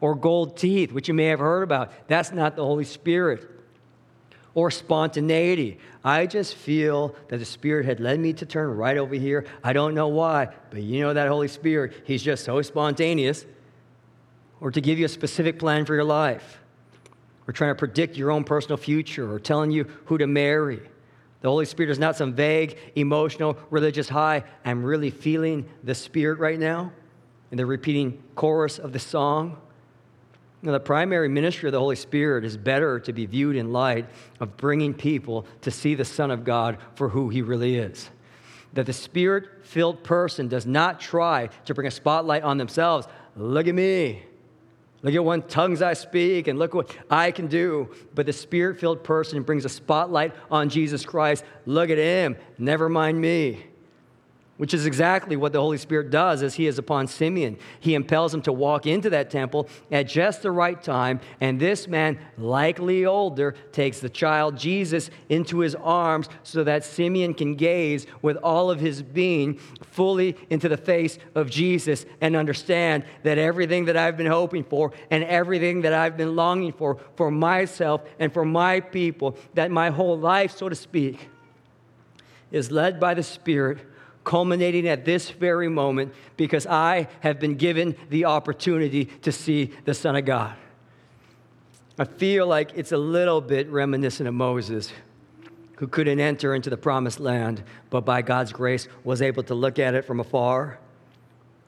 or 0.00 0.16
gold 0.16 0.56
teeth, 0.56 0.90
which 0.90 1.06
you 1.06 1.14
may 1.14 1.26
have 1.26 1.38
heard 1.38 1.62
about. 1.62 1.92
That's 2.08 2.32
not 2.32 2.56
the 2.56 2.64
Holy 2.64 2.84
Spirit. 2.84 3.48
Or 4.56 4.70
spontaneity. 4.70 5.78
I 6.02 6.24
just 6.24 6.54
feel 6.54 7.14
that 7.28 7.36
the 7.36 7.44
Spirit 7.44 7.84
had 7.84 8.00
led 8.00 8.18
me 8.18 8.32
to 8.32 8.46
turn 8.46 8.74
right 8.74 8.96
over 8.96 9.14
here. 9.14 9.44
I 9.62 9.74
don't 9.74 9.94
know 9.94 10.08
why, 10.08 10.48
but 10.70 10.82
you 10.82 11.02
know 11.02 11.12
that 11.12 11.28
Holy 11.28 11.46
Spirit, 11.46 11.92
He's 12.06 12.22
just 12.22 12.42
so 12.42 12.62
spontaneous. 12.62 13.44
Or 14.58 14.70
to 14.70 14.80
give 14.80 14.98
you 14.98 15.04
a 15.04 15.10
specific 15.10 15.58
plan 15.58 15.84
for 15.84 15.94
your 15.94 16.04
life, 16.04 16.58
or 17.46 17.52
trying 17.52 17.70
to 17.70 17.78
predict 17.78 18.16
your 18.16 18.30
own 18.30 18.44
personal 18.44 18.78
future, 18.78 19.30
or 19.30 19.38
telling 19.38 19.70
you 19.70 19.84
who 20.06 20.16
to 20.16 20.26
marry. 20.26 20.80
The 21.42 21.48
Holy 21.50 21.66
Spirit 21.66 21.90
is 21.90 21.98
not 21.98 22.16
some 22.16 22.32
vague, 22.32 22.78
emotional, 22.94 23.58
religious 23.68 24.08
high. 24.08 24.42
I'm 24.64 24.82
really 24.82 25.10
feeling 25.10 25.68
the 25.84 25.94
Spirit 25.94 26.38
right 26.38 26.58
now. 26.58 26.92
In 27.50 27.58
the 27.58 27.66
repeating 27.66 28.22
chorus 28.34 28.78
of 28.78 28.94
the 28.94 28.98
song. 28.98 29.58
Now, 30.62 30.72
the 30.72 30.80
primary 30.80 31.28
ministry 31.28 31.68
of 31.68 31.72
the 31.72 31.78
Holy 31.78 31.96
Spirit 31.96 32.44
is 32.44 32.56
better 32.56 32.98
to 33.00 33.12
be 33.12 33.26
viewed 33.26 33.56
in 33.56 33.72
light 33.72 34.06
of 34.40 34.56
bringing 34.56 34.94
people 34.94 35.46
to 35.60 35.70
see 35.70 35.94
the 35.94 36.04
Son 36.04 36.30
of 36.30 36.44
God 36.44 36.78
for 36.94 37.10
who 37.10 37.28
he 37.28 37.42
really 37.42 37.76
is. 37.76 38.10
That 38.72 38.86
the 38.86 38.92
Spirit 38.92 39.64
filled 39.64 40.02
person 40.02 40.48
does 40.48 40.66
not 40.66 40.98
try 40.98 41.50
to 41.66 41.74
bring 41.74 41.86
a 41.86 41.90
spotlight 41.90 42.42
on 42.42 42.58
themselves. 42.58 43.06
Look 43.36 43.68
at 43.68 43.74
me. 43.74 44.24
Look 45.02 45.14
at 45.14 45.24
what 45.24 45.48
tongues 45.48 45.82
I 45.82 45.92
speak 45.92 46.48
and 46.48 46.58
look 46.58 46.74
what 46.74 46.96
I 47.10 47.30
can 47.30 47.46
do. 47.46 47.94
But 48.14 48.26
the 48.26 48.32
spirit 48.32 48.80
filled 48.80 49.04
person 49.04 49.42
brings 49.42 49.64
a 49.64 49.68
spotlight 49.68 50.34
on 50.50 50.68
Jesus 50.68 51.04
Christ. 51.04 51.44
Look 51.64 51.90
at 51.90 51.98
him. 51.98 52.36
Never 52.58 52.88
mind 52.88 53.20
me 53.20 53.66
which 54.56 54.72
is 54.72 54.86
exactly 54.86 55.36
what 55.36 55.52
the 55.52 55.60
Holy 55.60 55.78
Spirit 55.78 56.10
does 56.10 56.42
as 56.42 56.54
he 56.54 56.66
is 56.66 56.78
upon 56.78 57.06
Simeon. 57.06 57.58
He 57.78 57.94
impels 57.94 58.32
him 58.32 58.42
to 58.42 58.52
walk 58.52 58.86
into 58.86 59.10
that 59.10 59.30
temple 59.30 59.68
at 59.90 60.08
just 60.08 60.42
the 60.42 60.50
right 60.50 60.82
time, 60.82 61.20
and 61.40 61.60
this 61.60 61.86
man, 61.86 62.18
likely 62.38 63.04
older, 63.04 63.54
takes 63.72 64.00
the 64.00 64.08
child 64.08 64.56
Jesus 64.56 65.10
into 65.28 65.58
his 65.58 65.74
arms 65.74 66.28
so 66.42 66.64
that 66.64 66.84
Simeon 66.84 67.34
can 67.34 67.54
gaze 67.54 68.06
with 68.22 68.36
all 68.38 68.70
of 68.70 68.80
his 68.80 69.02
being 69.02 69.58
fully 69.90 70.36
into 70.50 70.68
the 70.68 70.76
face 70.76 71.18
of 71.34 71.50
Jesus 71.50 72.06
and 72.20 72.36
understand 72.36 73.04
that 73.22 73.38
everything 73.38 73.86
that 73.86 73.96
I've 73.96 74.16
been 74.16 74.26
hoping 74.26 74.64
for 74.64 74.92
and 75.10 75.24
everything 75.24 75.82
that 75.82 75.92
I've 75.92 76.16
been 76.16 76.34
longing 76.36 76.72
for, 76.72 76.98
for 77.16 77.30
myself 77.30 78.02
and 78.18 78.32
for 78.32 78.44
my 78.44 78.80
people, 78.80 79.36
that 79.54 79.70
my 79.70 79.90
whole 79.90 80.18
life, 80.18 80.56
so 80.56 80.68
to 80.68 80.74
speak, 80.74 81.28
is 82.50 82.70
led 82.70 83.00
by 83.00 83.14
the 83.14 83.22
Spirit 83.22 83.78
culminating 84.26 84.86
at 84.88 85.04
this 85.06 85.30
very 85.30 85.68
moment 85.68 86.12
because 86.36 86.66
I 86.66 87.08
have 87.20 87.40
been 87.40 87.54
given 87.54 87.96
the 88.10 88.26
opportunity 88.26 89.06
to 89.22 89.32
see 89.32 89.72
the 89.86 89.94
Son 89.94 90.16
of 90.16 90.26
God. 90.26 90.54
I 91.98 92.04
feel 92.04 92.46
like 92.46 92.72
it's 92.74 92.92
a 92.92 92.98
little 92.98 93.40
bit 93.40 93.70
reminiscent 93.70 94.28
of 94.28 94.34
Moses, 94.34 94.92
who 95.76 95.86
couldn't 95.86 96.20
enter 96.20 96.54
into 96.54 96.68
the 96.68 96.76
promised 96.76 97.20
land, 97.20 97.62
but 97.88 98.04
by 98.04 98.20
God's 98.20 98.52
grace 98.52 98.88
was 99.04 99.22
able 99.22 99.44
to 99.44 99.54
look 99.54 99.78
at 99.78 99.94
it 99.94 100.04
from 100.04 100.20
afar. 100.20 100.78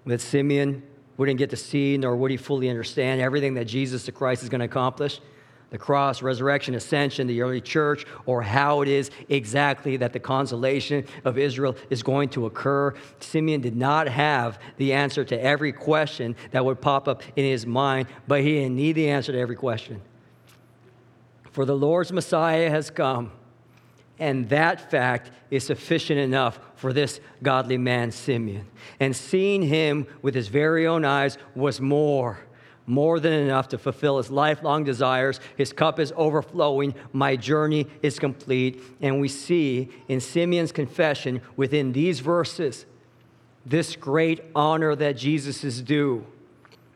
That 0.04 0.20
Simeon 0.20 0.82
wouldn't 1.16 1.38
get 1.38 1.50
to 1.50 1.56
see, 1.56 1.96
nor 1.96 2.16
would 2.16 2.30
he 2.30 2.36
fully 2.36 2.68
understand 2.68 3.20
everything 3.20 3.54
that 3.54 3.66
Jesus 3.66 4.04
the 4.04 4.12
Christ 4.12 4.42
is 4.42 4.48
going 4.48 4.60
to 4.60 4.64
accomplish 4.64 5.20
the 5.70 5.78
cross, 5.78 6.22
resurrection, 6.22 6.74
ascension, 6.74 7.26
the 7.26 7.42
early 7.42 7.60
church, 7.60 8.06
or 8.26 8.42
how 8.42 8.80
it 8.80 8.88
is 8.88 9.10
exactly 9.28 9.96
that 9.98 10.12
the 10.12 10.20
consolation 10.20 11.04
of 11.24 11.36
Israel 11.36 11.76
is 11.90 12.02
going 12.02 12.30
to 12.30 12.46
occur. 12.46 12.94
Simeon 13.20 13.60
did 13.60 13.76
not 13.76 14.08
have 14.08 14.58
the 14.78 14.92
answer 14.92 15.24
to 15.24 15.40
every 15.40 15.72
question 15.72 16.34
that 16.52 16.64
would 16.64 16.80
pop 16.80 17.06
up 17.06 17.22
in 17.36 17.44
his 17.44 17.66
mind, 17.66 18.08
but 18.26 18.40
he 18.40 18.54
didn't 18.54 18.76
need 18.76 18.92
the 18.92 19.10
answer 19.10 19.32
to 19.32 19.38
every 19.38 19.56
question. 19.56 20.00
For 21.50 21.64
the 21.64 21.76
Lord's 21.76 22.12
Messiah 22.12 22.70
has 22.70 22.88
come, 22.88 23.32
and 24.18 24.48
that 24.48 24.90
fact 24.90 25.30
is 25.50 25.64
sufficient 25.64 26.18
enough 26.18 26.58
for 26.76 26.92
this 26.92 27.20
godly 27.42 27.78
man, 27.78 28.10
Simeon. 28.10 28.66
And 29.00 29.14
seeing 29.14 29.62
him 29.62 30.06
with 30.22 30.34
his 30.34 30.48
very 30.48 30.86
own 30.86 31.04
eyes 31.04 31.38
was 31.54 31.80
more 31.80 32.38
more 32.88 33.20
than 33.20 33.32
enough 33.32 33.68
to 33.68 33.78
fulfill 33.78 34.16
his 34.16 34.30
lifelong 34.30 34.82
desires. 34.82 35.38
His 35.56 35.72
cup 35.72 36.00
is 36.00 36.12
overflowing. 36.16 36.94
My 37.12 37.36
journey 37.36 37.86
is 38.02 38.18
complete. 38.18 38.82
And 39.00 39.20
we 39.20 39.28
see 39.28 39.90
in 40.08 40.20
Simeon's 40.20 40.72
confession 40.72 41.42
within 41.54 41.92
these 41.92 42.20
verses 42.20 42.86
this 43.66 43.94
great 43.94 44.40
honor 44.54 44.96
that 44.96 45.16
Jesus 45.16 45.62
is 45.62 45.82
due 45.82 46.26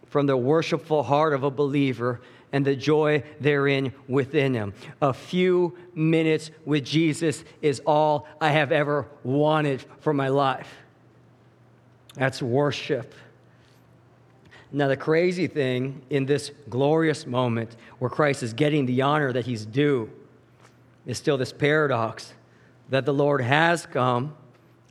from 0.07 0.27
the 0.27 0.37
worshipful 0.37 1.03
heart 1.03 1.35
of 1.35 1.45
a 1.45 1.51
believer 1.51 2.21
and 2.53 2.65
the 2.65 2.77
joy 2.77 3.23
therein 3.41 3.93
within 4.09 4.55
him. 4.55 4.75
A 5.01 5.13
few 5.13 5.77
minutes 5.95 6.51
with 6.65 6.85
Jesus 6.85 7.45
is 7.61 7.81
all 7.87 8.27
I 8.41 8.51
have 8.51 8.73
ever 8.73 9.09
wanted 9.23 9.85
for 10.01 10.13
my 10.13 10.29
life. 10.29 10.71
That's 12.15 12.43
worship. 12.43 13.15
Now, 14.75 14.89
the 14.89 14.97
crazy 14.97 15.47
thing 15.47 16.01
in 16.09 16.25
this 16.25 16.51
glorious 16.71 17.27
moment 17.27 17.77
where 17.99 18.09
Christ 18.09 18.43
is 18.43 18.55
getting 18.55 18.87
the 18.87 19.03
honor 19.03 19.31
that 19.33 19.45
he's 19.45 19.67
due 19.67 20.11
is 21.05 21.19
still 21.19 21.37
this 21.37 21.53
paradox 21.53 22.33
that 22.89 23.05
the 23.05 23.13
Lord 23.13 23.43
has 23.43 23.85
come, 23.85 24.35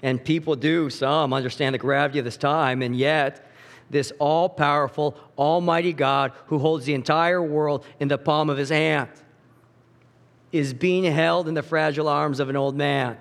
and 0.03 0.23
people 0.23 0.55
do, 0.55 0.89
some 0.89 1.33
understand 1.33 1.73
the 1.73 1.79
gravity 1.79 2.19
of 2.19 2.25
this 2.25 2.37
time, 2.37 2.81
and 2.83 2.95
yet 2.95 3.47
this 3.89 4.13
all 4.19 4.47
powerful, 4.49 5.17
almighty 5.37 5.93
God 5.93 6.31
who 6.47 6.59
holds 6.59 6.85
the 6.85 6.93
entire 6.93 7.41
world 7.41 7.85
in 7.99 8.07
the 8.07 8.17
palm 8.17 8.49
of 8.49 8.57
his 8.57 8.69
hand 8.69 9.09
is 10.51 10.73
being 10.73 11.03
held 11.03 11.47
in 11.47 11.53
the 11.53 11.63
fragile 11.63 12.07
arms 12.07 12.39
of 12.39 12.49
an 12.49 12.55
old 12.55 12.75
man 12.75 13.17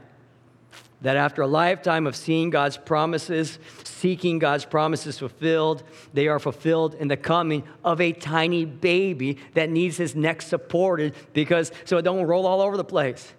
that 1.02 1.16
after 1.16 1.42
a 1.42 1.46
lifetime 1.46 2.06
of 2.06 2.14
seeing 2.14 2.50
God's 2.50 2.76
promises, 2.76 3.58
seeking 3.84 4.38
God's 4.38 4.64
promises 4.64 5.18
fulfilled, 5.18 5.82
they 6.12 6.28
are 6.28 6.38
fulfilled 6.38 6.94
in 6.94 7.08
the 7.08 7.16
coming 7.16 7.62
of 7.84 8.00
a 8.00 8.12
tiny 8.12 8.64
baby 8.64 9.38
that 9.54 9.70
needs 9.70 9.96
his 9.96 10.14
neck 10.14 10.42
supported 10.42 11.14
because 11.32 11.72
so 11.84 11.96
it 11.98 12.02
don't 12.02 12.26
roll 12.26 12.46
all 12.46 12.60
over 12.60 12.76
the 12.76 12.84
place. 12.84 13.32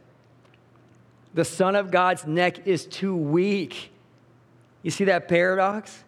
The 1.34 1.46
Son 1.46 1.76
of 1.76 1.92
God's 1.92 2.26
neck 2.26 2.68
is 2.68 2.86
too 2.86 3.16
weak. 3.16 3.92
You 4.82 4.92
see 4.92 5.06
that 5.06 5.28
paradox? 5.28 6.04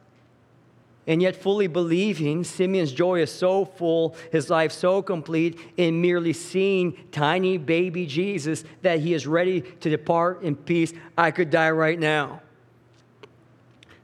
And 1.05 1.22
yet, 1.22 1.36
fully 1.36 1.67
believing, 1.67 2.43
Simeon's 2.45 2.93
joy 2.93 3.22
is 3.22 3.31
so 3.31 3.65
full, 3.65 4.15
his 4.31 4.50
life 4.50 4.72
so 4.72 5.01
complete 5.01 5.60
in 5.75 6.01
merely 6.01 6.31
seeing 6.31 6.93
tiny 7.12 7.57
baby 7.57 8.05
Jesus 8.05 8.63
that 8.83 9.00
he 9.00 9.13
is 9.13 9.27
ready 9.27 9.62
to 9.62 9.89
depart 9.89 10.43
in 10.43 10.55
peace. 10.55 10.93
I 11.17 11.31
could 11.31 11.50
die 11.50 11.72
right 11.72 12.00
now. 12.00 12.41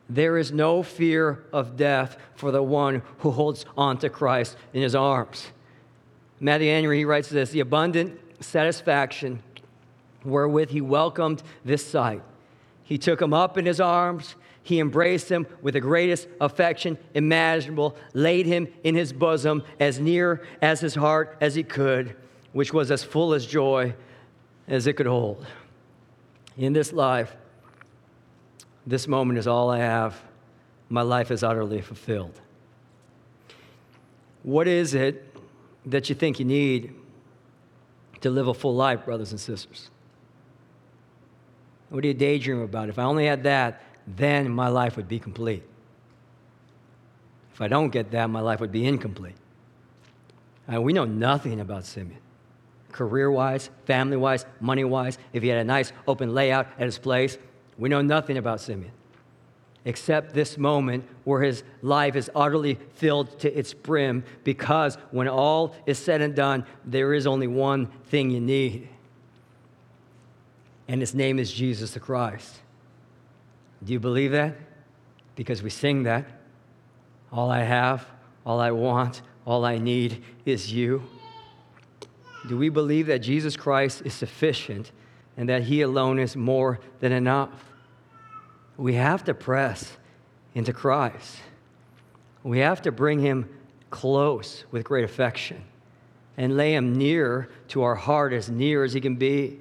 There 0.09 0.37
is 0.37 0.51
no 0.51 0.83
fear 0.83 1.43
of 1.53 1.77
death 1.77 2.17
for 2.35 2.51
the 2.51 2.63
one 2.63 3.03
who 3.19 3.31
holds 3.31 3.65
on 3.77 3.99
to 3.99 4.09
Christ 4.09 4.57
in 4.73 4.81
his 4.81 4.95
arms. 4.95 5.47
Matthew 6.39 6.71
Henry 6.71 6.97
he 6.99 7.05
writes 7.05 7.29
this 7.29 7.51
the 7.51 7.59
abundant 7.59 8.19
satisfaction 8.39 9.43
wherewith 10.23 10.69
he 10.69 10.81
welcomed 10.81 11.43
this 11.63 11.85
sight. 11.85 12.23
He 12.83 12.97
took 12.97 13.21
him 13.21 13.33
up 13.33 13.57
in 13.57 13.65
his 13.65 13.79
arms 13.79 14.35
he 14.69 14.79
embraced 14.79 15.29
him 15.29 15.47
with 15.63 15.73
the 15.73 15.81
greatest 15.81 16.27
affection 16.39 16.95
imaginable, 17.15 17.97
laid 18.13 18.45
him 18.45 18.67
in 18.83 18.93
his 18.93 19.11
bosom 19.11 19.63
as 19.79 19.99
near 19.99 20.45
as 20.61 20.79
his 20.79 20.93
heart 20.93 21.35
as 21.41 21.55
he 21.55 21.63
could, 21.63 22.15
which 22.53 22.71
was 22.71 22.91
as 22.91 23.03
full 23.03 23.33
as 23.33 23.47
joy 23.47 23.95
as 24.67 24.85
it 24.85 24.93
could 24.93 25.07
hold. 25.07 25.43
In 26.55 26.73
this 26.73 26.93
life, 26.93 27.35
this 28.85 29.07
moment 29.07 29.39
is 29.39 29.47
all 29.47 29.71
I 29.71 29.79
have. 29.79 30.21
My 30.87 31.01
life 31.01 31.31
is 31.31 31.41
utterly 31.41 31.81
fulfilled. 31.81 32.39
What 34.43 34.67
is 34.67 34.93
it 34.93 35.35
that 35.87 36.09
you 36.09 36.15
think 36.15 36.37
you 36.37 36.45
need 36.45 36.93
to 38.21 38.29
live 38.29 38.47
a 38.47 38.53
full 38.53 38.75
life, 38.75 39.03
brothers 39.03 39.31
and 39.31 39.39
sisters? 39.39 39.89
What 41.89 42.01
do 42.01 42.07
you 42.07 42.13
daydream 42.13 42.61
about? 42.61 42.89
If 42.89 42.99
I 42.99 43.03
only 43.03 43.25
had 43.25 43.41
that, 43.43 43.81
then 44.15 44.49
my 44.49 44.67
life 44.67 44.97
would 44.97 45.07
be 45.07 45.19
complete. 45.19 45.63
If 47.53 47.61
I 47.61 47.67
don't 47.67 47.89
get 47.89 48.11
that, 48.11 48.29
my 48.29 48.39
life 48.39 48.59
would 48.59 48.71
be 48.71 48.85
incomplete. 48.85 49.35
And 50.67 50.83
we 50.83 50.93
know 50.93 51.05
nothing 51.05 51.59
about 51.59 51.85
Simeon. 51.85 52.21
Career 52.91 53.29
wise, 53.29 53.69
family 53.85 54.17
wise, 54.17 54.45
money 54.59 54.83
wise, 54.83 55.17
if 55.33 55.43
he 55.43 55.49
had 55.49 55.59
a 55.59 55.63
nice 55.63 55.91
open 56.07 56.33
layout 56.33 56.67
at 56.77 56.85
his 56.85 56.97
place, 56.97 57.37
we 57.77 57.89
know 57.89 58.01
nothing 58.01 58.37
about 58.37 58.61
Simeon. 58.61 58.91
Except 59.85 60.33
this 60.33 60.57
moment 60.57 61.05
where 61.23 61.41
his 61.41 61.63
life 61.81 62.15
is 62.15 62.29
utterly 62.35 62.77
filled 62.95 63.39
to 63.39 63.57
its 63.57 63.73
brim, 63.73 64.23
because 64.43 64.97
when 65.11 65.27
all 65.27 65.75
is 65.85 65.97
said 65.97 66.21
and 66.21 66.35
done, 66.35 66.65
there 66.85 67.13
is 67.13 67.27
only 67.27 67.47
one 67.47 67.87
thing 68.05 68.29
you 68.29 68.39
need. 68.39 68.89
And 70.87 71.01
his 71.01 71.13
name 71.13 71.39
is 71.39 71.51
Jesus 71.51 71.91
the 71.91 71.99
Christ. 71.99 72.59
Do 73.83 73.93
you 73.93 73.99
believe 73.99 74.31
that? 74.31 74.55
Because 75.35 75.63
we 75.63 75.69
sing 75.69 76.03
that. 76.03 76.25
All 77.31 77.49
I 77.49 77.63
have, 77.63 78.05
all 78.45 78.59
I 78.59 78.71
want, 78.71 79.21
all 79.45 79.65
I 79.65 79.77
need 79.77 80.23
is 80.45 80.71
you. 80.71 81.03
Do 82.47 82.57
we 82.57 82.69
believe 82.69 83.07
that 83.07 83.19
Jesus 83.19 83.55
Christ 83.55 84.01
is 84.05 84.13
sufficient 84.13 84.91
and 85.37 85.47
that 85.49 85.63
He 85.63 85.81
alone 85.81 86.19
is 86.19 86.35
more 86.35 86.79
than 86.99 87.11
enough? 87.11 87.71
We 88.77 88.95
have 88.95 89.23
to 89.25 89.33
press 89.33 89.97
into 90.55 90.73
Christ. 90.73 91.37
We 92.43 92.59
have 92.59 92.81
to 92.83 92.91
bring 92.91 93.19
Him 93.19 93.49
close 93.89 94.65
with 94.71 94.83
great 94.83 95.03
affection 95.03 95.63
and 96.37 96.55
lay 96.55 96.73
Him 96.73 96.95
near 96.95 97.49
to 97.69 97.83
our 97.83 97.95
heart, 97.95 98.33
as 98.33 98.49
near 98.49 98.83
as 98.83 98.93
He 98.93 99.01
can 99.01 99.15
be. 99.15 99.59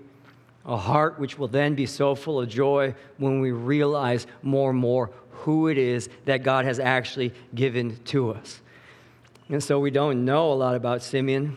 A 0.68 0.76
heart 0.76 1.18
which 1.18 1.38
will 1.38 1.48
then 1.48 1.74
be 1.74 1.86
so 1.86 2.14
full 2.14 2.40
of 2.40 2.48
joy 2.48 2.94
when 3.16 3.40
we 3.40 3.50
realize 3.50 4.26
more 4.42 4.70
and 4.70 4.78
more 4.78 5.10
who 5.30 5.68
it 5.68 5.78
is 5.78 6.08
that 6.26 6.42
God 6.42 6.66
has 6.66 6.78
actually 6.78 7.32
given 7.54 7.96
to 8.04 8.30
us. 8.30 8.60
And 9.48 9.64
so 9.64 9.80
we 9.80 9.90
don't 9.90 10.24
know 10.24 10.52
a 10.52 10.54
lot 10.54 10.76
about 10.76 11.02
Simeon. 11.02 11.56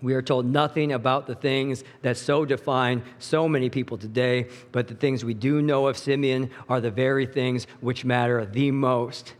We 0.00 0.14
are 0.14 0.22
told 0.22 0.46
nothing 0.46 0.92
about 0.92 1.26
the 1.26 1.34
things 1.34 1.84
that 2.02 2.16
so 2.16 2.44
define 2.44 3.02
so 3.18 3.48
many 3.48 3.68
people 3.70 3.98
today, 3.98 4.48
but 4.72 4.88
the 4.88 4.94
things 4.94 5.24
we 5.24 5.34
do 5.34 5.60
know 5.60 5.86
of 5.86 5.98
Simeon 5.98 6.50
are 6.68 6.80
the 6.80 6.90
very 6.90 7.26
things 7.26 7.66
which 7.80 8.04
matter 8.04 8.44
the 8.44 8.70
most. 8.70 9.34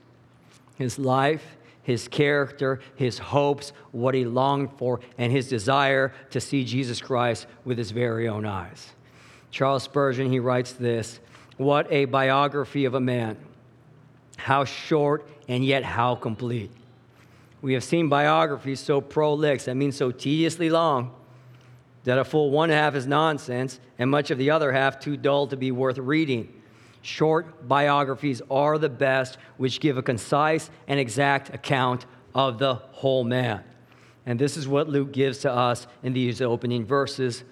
His 0.76 0.98
life, 0.98 1.56
his 1.84 2.08
character, 2.08 2.80
his 2.96 3.18
hopes, 3.18 3.72
what 3.92 4.14
he 4.14 4.24
longed 4.24 4.70
for, 4.78 5.00
and 5.16 5.30
his 5.30 5.48
desire 5.48 6.12
to 6.30 6.40
see 6.40 6.64
Jesus 6.64 7.00
Christ 7.00 7.46
with 7.64 7.78
his 7.78 7.92
very 7.92 8.26
own 8.26 8.44
eyes. 8.44 8.92
Charles 9.50 9.84
Spurgeon, 9.84 10.32
he 10.32 10.40
writes 10.40 10.72
this 10.72 11.20
What 11.58 11.86
a 11.92 12.06
biography 12.06 12.86
of 12.86 12.94
a 12.94 13.00
man! 13.00 13.36
How 14.36 14.64
short 14.64 15.28
and 15.46 15.64
yet 15.64 15.84
how 15.84 16.16
complete. 16.16 16.72
We 17.60 17.74
have 17.74 17.84
seen 17.84 18.08
biographies 18.08 18.80
so 18.80 19.00
prolix, 19.00 19.66
that 19.66 19.74
means 19.74 19.96
so 19.96 20.10
tediously 20.10 20.70
long, 20.70 21.14
that 22.04 22.18
a 22.18 22.24
full 22.24 22.50
one 22.50 22.70
half 22.70 22.94
is 22.94 23.06
nonsense 23.06 23.78
and 23.98 24.10
much 24.10 24.30
of 24.30 24.38
the 24.38 24.50
other 24.50 24.72
half 24.72 24.98
too 24.98 25.16
dull 25.16 25.46
to 25.48 25.56
be 25.56 25.70
worth 25.70 25.98
reading. 25.98 26.62
Short 27.04 27.68
biographies 27.68 28.40
are 28.50 28.78
the 28.78 28.88
best, 28.88 29.36
which 29.58 29.78
give 29.78 29.98
a 29.98 30.02
concise 30.02 30.70
and 30.88 30.98
exact 30.98 31.54
account 31.54 32.06
of 32.34 32.58
the 32.58 32.76
whole 32.76 33.24
man. 33.24 33.62
And 34.24 34.38
this 34.38 34.56
is 34.56 34.66
what 34.66 34.88
Luke 34.88 35.12
gives 35.12 35.38
to 35.40 35.52
us 35.52 35.86
in 36.02 36.14
these 36.14 36.40
opening 36.40 36.86
verses 36.86 37.44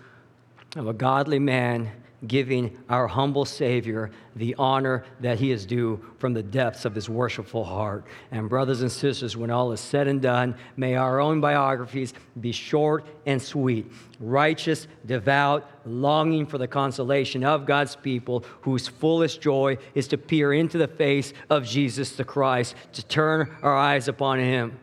of 0.75 0.89
a 0.89 0.95
godly 0.95 1.39
man 1.39 1.93
giving 2.27 2.79
our 2.89 3.09
humble 3.09 3.45
Savior 3.45 4.11
the 4.37 4.55
honor 4.59 5.05
that 5.21 5.41
he 5.41 5.51
is 5.51 5.67
due 5.67 6.01
from 6.19 6.33
the 6.33 6.43
depths 6.43 6.85
of 6.85 6.95
his 6.95 7.09
worshipful 7.09 7.65
heart. 7.65 8.05
And, 8.31 8.49
brothers 8.49 8.83
and 8.83 8.93
sisters, 8.93 9.37
when 9.37 9.51
all 9.51 9.73
is 9.73 9.81
said 9.81 10.07
and 10.07 10.23
done, 10.23 10.55
may 10.77 10.95
our 10.95 11.21
own 11.21 11.41
biographies 11.41 12.15
be 12.41 12.53
short 12.53 13.05
and 13.27 13.43
sweet, 13.43 13.91
righteous, 14.21 14.87
devout, 15.05 15.69
longing 15.85 16.47
for 16.47 16.59
the 16.59 16.69
consolation 16.69 17.45
of 17.45 17.67
God's 17.67 17.97
people, 17.97 18.45
whose 18.61 18.87
fullest 18.87 19.41
joy 19.41 19.79
is 19.95 20.07
to 20.09 20.19
peer 20.19 20.53
into 20.53 20.79
the 20.79 20.89
face 20.89 21.33
of 21.51 21.65
Jesus 21.65 22.13
the 22.13 22.25
Christ, 22.25 22.77
to 22.93 23.05
turn 23.05 23.55
our 23.63 23.77
eyes 23.77 24.07
upon 24.07 24.39
him, 24.39 24.79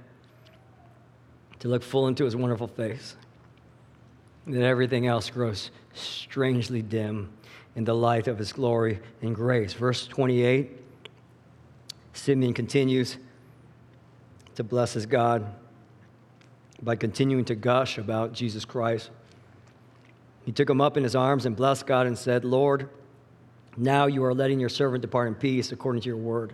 to 1.60 1.69
look 1.69 1.84
full 1.84 2.08
into 2.08 2.25
his 2.25 2.36
wonderful 2.36 2.67
face. 2.67 3.15
That 4.48 4.63
everything 4.63 5.05
else 5.08 5.29
grows 5.29 5.69
strangely 5.93 6.81
dim 6.81 7.29
in 7.75 7.84
the 7.84 7.96
light 7.96 8.27
of 8.27 8.38
his 8.38 8.51
glory 8.53 9.00
and 9.22 9.36
grace. 9.36 9.74
Verse 9.74 10.08
28, 10.08 10.77
Simeon 12.13 12.53
continues 12.53 13.17
to 14.55 14.63
bless 14.63 14.93
his 14.93 15.05
God 15.05 15.46
by 16.81 16.96
continuing 16.96 17.46
to 17.46 17.55
gush 17.55 17.98
about 17.98 18.34
Jesus 18.34 18.65
Christ. 18.65 19.10
He 20.46 20.51
took 20.51 20.69
him 20.69 20.81
up 20.81 20.98
in 20.98 21.03
his 21.03 21.15
arms 21.15 21.46
and 21.46 21.55
blessed 21.55 21.86
God 21.86 22.08
and 22.08 22.17
said, 22.17 22.43
Lord, 22.43 22.89
now 23.77 24.08
you 24.08 24.24
are 24.25 24.34
letting 24.34 24.60
your 24.60 24.69
servant 24.69 25.01
depart 25.01 25.27
in 25.27 25.36
peace 25.36 25.72
according 25.72 26.01
to 26.01 26.08
your 26.08 26.17
word. 26.17 26.53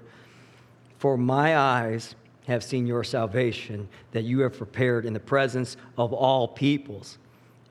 For 0.98 1.18
my 1.18 1.58
eyes 1.58 2.16
have 2.48 2.64
seen 2.64 2.86
your 2.86 3.04
salvation 3.04 3.88
that 4.12 4.24
you 4.24 4.42
have 4.42 4.58
prepared 4.58 5.06
in 5.06 5.14
the 5.14 5.20
presence 5.20 5.78
of 5.98 6.14
all 6.14 6.48
peoples, 6.48 7.18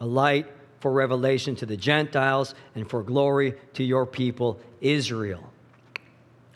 a 0.00 0.06
light 0.06 0.46
for 0.84 0.92
revelation 0.92 1.56
to 1.56 1.64
the 1.64 1.78
Gentiles 1.78 2.54
and 2.74 2.86
for 2.90 3.02
glory 3.02 3.54
to 3.72 3.82
your 3.82 4.04
people, 4.04 4.60
Israel. 4.82 5.50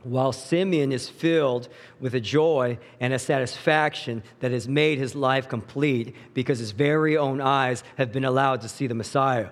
While 0.02 0.32
Simeon 0.32 0.92
is 0.92 1.08
filled 1.08 1.70
with 1.98 2.14
a 2.14 2.20
joy 2.20 2.78
and 3.00 3.14
a 3.14 3.18
satisfaction 3.18 4.22
that 4.40 4.50
has 4.50 4.68
made 4.68 4.98
his 4.98 5.14
life 5.14 5.48
complete 5.48 6.14
because 6.34 6.58
his 6.58 6.72
very 6.72 7.16
own 7.16 7.40
eyes 7.40 7.82
have 7.96 8.12
been 8.12 8.26
allowed 8.26 8.60
to 8.60 8.68
see 8.68 8.86
the 8.86 8.94
Messiah 8.94 9.48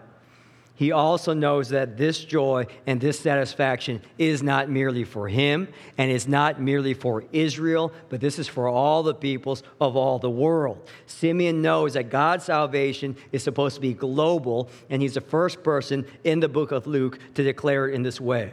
he 0.77 0.93
also 0.93 1.33
knows 1.33 1.71
that 1.71 1.97
this 1.97 2.23
joy 2.23 2.67
and 2.87 3.01
this 3.01 3.19
satisfaction 3.19 4.03
is 4.19 4.43
not 4.43 4.69
merely 4.69 5.05
for 5.05 5.27
him 5.27 5.69
and 5.97 6.11
is 6.11 6.29
not 6.29 6.61
merely 6.61 6.93
for 6.93 7.25
Israel, 7.33 7.93
but 8.11 8.21
this 8.21 8.39
is 8.39 8.47
for 8.47 8.69
all 8.69 9.03
the 9.03 9.15
peoples 9.15 9.63
of 9.81 9.97
all 9.97 10.19
the 10.19 10.31
world. 10.31 10.87
Simeon 11.07 11.63
knows 11.63 11.95
that 11.95 12.11
God's 12.11 12.45
salvation 12.45 13.17
is 13.33 13.43
supposed 13.43 13.77
to 13.77 13.81
be 13.81 13.95
global, 13.95 14.69
and 14.91 15.01
he's 15.01 15.15
the 15.15 15.23
first 15.23 15.63
person 15.63 16.07
in 16.25 16.41
the 16.41 16.49
book 16.49 16.73
of 16.73 16.87
Luke 16.87 17.19
to 17.35 17.43
declare 17.43 17.89
it 17.89 17.95
in 17.95 18.03
this 18.03 18.21
way. 18.21 18.53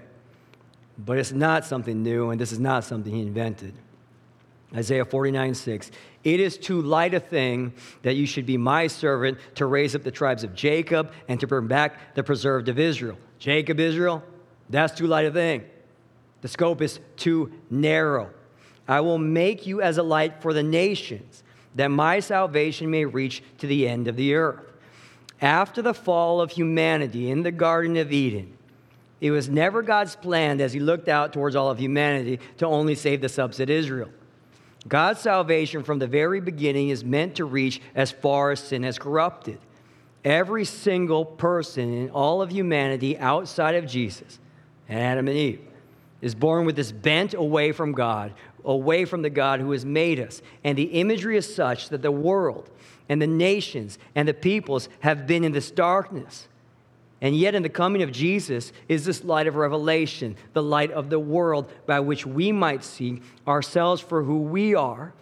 But 0.97 1.17
it's 1.17 1.33
not 1.33 1.65
something 1.65 2.03
new, 2.03 2.29
and 2.29 2.39
this 2.39 2.53
is 2.53 2.59
not 2.59 2.85
something 2.85 3.13
he 3.13 3.21
invented. 3.21 3.73
Isaiah 4.75 5.05
49 5.05 5.53
6. 5.53 5.91
It 6.23 6.39
is 6.39 6.57
too 6.57 6.81
light 6.81 7.13
a 7.13 7.19
thing 7.19 7.73
that 8.01 8.15
you 8.15 8.25
should 8.25 8.45
be 8.45 8.57
my 8.57 8.87
servant 8.87 9.37
to 9.55 9.65
raise 9.65 9.95
up 9.95 10.03
the 10.03 10.11
tribes 10.11 10.43
of 10.43 10.55
Jacob 10.55 11.11
and 11.27 11.39
to 11.39 11.47
bring 11.47 11.67
back 11.67 12.15
the 12.15 12.23
preserved 12.23 12.69
of 12.69 12.79
Israel. 12.79 13.17
Jacob, 13.39 13.79
Israel, 13.79 14.23
that's 14.69 14.97
too 14.97 15.07
light 15.07 15.25
a 15.25 15.31
thing. 15.31 15.63
The 16.41 16.47
scope 16.47 16.81
is 16.81 16.99
too 17.17 17.51
narrow. 17.69 18.29
I 18.87 19.01
will 19.01 19.17
make 19.17 19.65
you 19.65 19.81
as 19.81 19.97
a 19.97 20.03
light 20.03 20.41
for 20.41 20.53
the 20.53 20.63
nations, 20.63 21.43
that 21.75 21.89
my 21.89 22.19
salvation 22.19 22.89
may 22.89 23.05
reach 23.05 23.43
to 23.59 23.67
the 23.67 23.87
end 23.87 24.07
of 24.07 24.15
the 24.15 24.35
earth. 24.35 24.65
After 25.41 25.81
the 25.81 25.93
fall 25.93 26.41
of 26.41 26.51
humanity 26.51 27.29
in 27.29 27.43
the 27.43 27.51
Garden 27.51 27.97
of 27.97 28.11
Eden, 28.11 28.57
it 29.21 29.31
was 29.31 29.49
never 29.49 29.81
God's 29.81 30.15
plan 30.15 30.59
as 30.59 30.73
he 30.73 30.79
looked 30.79 31.07
out 31.07 31.31
towards 31.31 31.55
all 31.55 31.69
of 31.69 31.79
humanity 31.79 32.39
to 32.57 32.65
only 32.65 32.95
save 32.95 33.21
the 33.21 33.27
subset 33.27 33.69
Israel. 33.69 34.09
God's 34.87 35.21
salvation 35.21 35.83
from 35.83 35.99
the 35.99 36.07
very 36.07 36.41
beginning 36.41 36.89
is 36.89 37.03
meant 37.03 37.35
to 37.35 37.45
reach 37.45 37.81
as 37.95 38.11
far 38.11 38.51
as 38.51 38.59
sin 38.59 38.83
has 38.83 38.99
corrupted. 38.99 39.59
Every 40.25 40.65
single 40.65 41.25
person 41.25 41.93
in 41.93 42.09
all 42.09 42.41
of 42.41 42.51
humanity 42.51 43.17
outside 43.17 43.75
of 43.75 43.85
Jesus, 43.85 44.39
and 44.87 44.99
Adam 44.99 45.27
and 45.27 45.37
Eve, 45.37 45.61
is 46.21 46.35
born 46.35 46.65
with 46.65 46.75
this 46.75 46.91
bent 46.91 47.33
away 47.33 47.71
from 47.71 47.91
God, 47.91 48.33
away 48.63 49.03
from 49.03 49.21
the 49.21 49.29
God 49.29 49.59
who 49.59 49.71
has 49.71 49.85
made 49.85 50.19
us. 50.19 50.41
And 50.63 50.77
the 50.77 50.83
imagery 50.83 51.35
is 51.35 51.53
such 51.53 51.89
that 51.89 52.01
the 52.01 52.11
world 52.11 52.69
and 53.09 53.21
the 53.21 53.27
nations 53.27 53.99
and 54.15 54.27
the 54.27 54.33
peoples 54.33 54.87
have 55.01 55.27
been 55.27 55.43
in 55.43 55.51
this 55.51 55.71
darkness. 55.71 56.47
And 57.23 57.37
yet, 57.37 57.55
in 57.55 57.63
the 57.63 57.69
coming 57.69 58.03
of 58.03 58.11
Jesus, 58.11 58.73
is 58.89 59.05
this 59.05 59.23
light 59.23 59.47
of 59.47 59.55
revelation, 59.55 60.35
the 60.51 60.61
light 60.61 60.91
of 60.91 61.09
the 61.09 61.17
world 61.17 61.71
by 61.85 62.01
which 62.01 62.25
we 62.25 62.51
might 62.51 62.83
see 62.83 63.21
ourselves 63.47 64.01
for 64.01 64.23
who 64.23 64.39
we 64.39 64.75
are 64.75 65.13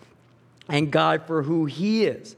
and 0.67 0.91
God 0.91 1.21
for 1.27 1.43
who 1.43 1.67
He 1.67 2.05
is. 2.05 2.35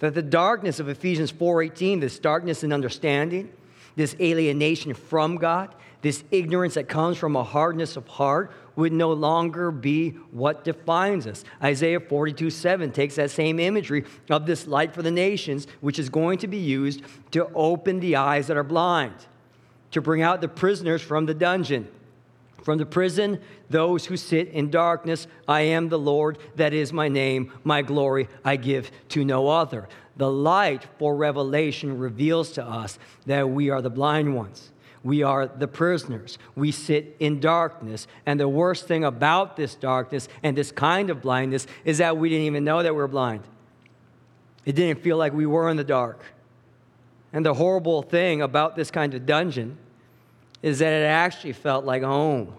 That 0.00 0.14
the 0.14 0.22
darkness 0.22 0.80
of 0.80 0.88
Ephesians 0.88 1.30
4:18, 1.30 2.00
this 2.00 2.18
darkness 2.18 2.64
in 2.64 2.72
understanding, 2.72 3.50
this 3.94 4.16
alienation 4.20 4.94
from 4.94 5.36
God, 5.36 5.72
this 6.02 6.24
ignorance 6.32 6.74
that 6.74 6.88
comes 6.88 7.16
from 7.16 7.36
a 7.36 7.44
hardness 7.44 7.96
of 7.96 8.08
heart 8.08 8.50
would 8.78 8.92
no 8.92 9.12
longer 9.12 9.72
be 9.72 10.10
what 10.30 10.62
defines 10.62 11.26
us. 11.26 11.42
Isaiah 11.60 11.98
42 11.98 12.48
7 12.48 12.92
takes 12.92 13.16
that 13.16 13.32
same 13.32 13.58
imagery 13.58 14.04
of 14.30 14.46
this 14.46 14.68
light 14.68 14.94
for 14.94 15.02
the 15.02 15.10
nations, 15.10 15.66
which 15.80 15.98
is 15.98 16.08
going 16.08 16.38
to 16.38 16.46
be 16.46 16.58
used 16.58 17.02
to 17.32 17.50
open 17.56 17.98
the 17.98 18.14
eyes 18.14 18.46
that 18.46 18.56
are 18.56 18.62
blind, 18.62 19.14
to 19.90 20.00
bring 20.00 20.22
out 20.22 20.40
the 20.40 20.48
prisoners 20.48 21.02
from 21.02 21.26
the 21.26 21.34
dungeon. 21.34 21.88
From 22.62 22.78
the 22.78 22.86
prison, 22.86 23.40
those 23.68 24.06
who 24.06 24.16
sit 24.16 24.48
in 24.48 24.70
darkness, 24.70 25.26
I 25.48 25.62
am 25.62 25.88
the 25.88 25.98
Lord, 25.98 26.38
that 26.54 26.72
is 26.72 26.92
my 26.92 27.08
name, 27.08 27.52
my 27.64 27.82
glory 27.82 28.28
I 28.44 28.54
give 28.56 28.92
to 29.08 29.24
no 29.24 29.48
other. 29.48 29.88
The 30.16 30.30
light 30.30 30.86
for 30.98 31.16
revelation 31.16 31.98
reveals 31.98 32.52
to 32.52 32.64
us 32.64 32.98
that 33.26 33.50
we 33.50 33.70
are 33.70 33.82
the 33.82 33.90
blind 33.90 34.36
ones 34.36 34.70
we 35.04 35.22
are 35.22 35.46
the 35.46 35.68
prisoners. 35.68 36.38
We 36.56 36.72
sit 36.72 37.16
in 37.20 37.40
darkness. 37.40 38.06
And 38.26 38.38
the 38.38 38.48
worst 38.48 38.86
thing 38.86 39.04
about 39.04 39.56
this 39.56 39.74
darkness 39.74 40.28
and 40.42 40.56
this 40.56 40.72
kind 40.72 41.10
of 41.10 41.22
blindness 41.22 41.66
is 41.84 41.98
that 41.98 42.16
we 42.16 42.28
didn't 42.28 42.46
even 42.46 42.64
know 42.64 42.82
that 42.82 42.92
we 42.92 42.98
we're 42.98 43.06
blind. 43.06 43.42
It 44.64 44.74
didn't 44.74 45.02
feel 45.02 45.16
like 45.16 45.32
we 45.32 45.46
were 45.46 45.68
in 45.68 45.76
the 45.76 45.84
dark. 45.84 46.22
And 47.32 47.44
the 47.44 47.54
horrible 47.54 48.02
thing 48.02 48.42
about 48.42 48.76
this 48.76 48.90
kind 48.90 49.14
of 49.14 49.26
dungeon 49.26 49.78
is 50.62 50.80
that 50.80 50.92
it 50.92 51.04
actually 51.04 51.52
felt 51.52 51.84
like 51.84 52.02
home. 52.02 52.54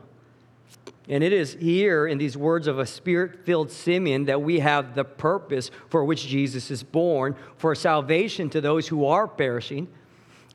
And 1.07 1.23
it 1.23 1.33
is 1.33 1.57
here 1.59 2.05
in 2.05 2.19
these 2.19 2.37
words 2.37 2.67
of 2.67 2.77
a 2.77 2.85
spirit 2.85 3.43
filled 3.43 3.71
Simeon 3.71 4.25
that 4.25 4.43
we 4.43 4.59
have 4.59 4.93
the 4.93 5.03
purpose 5.03 5.71
for 5.89 6.05
which 6.05 6.27
Jesus 6.27 6.69
is 6.69 6.83
born 6.83 7.35
for 7.57 7.73
salvation 7.73 8.49
to 8.51 8.61
those 8.61 8.87
who 8.87 9.05
are 9.05 9.27
perishing, 9.27 9.87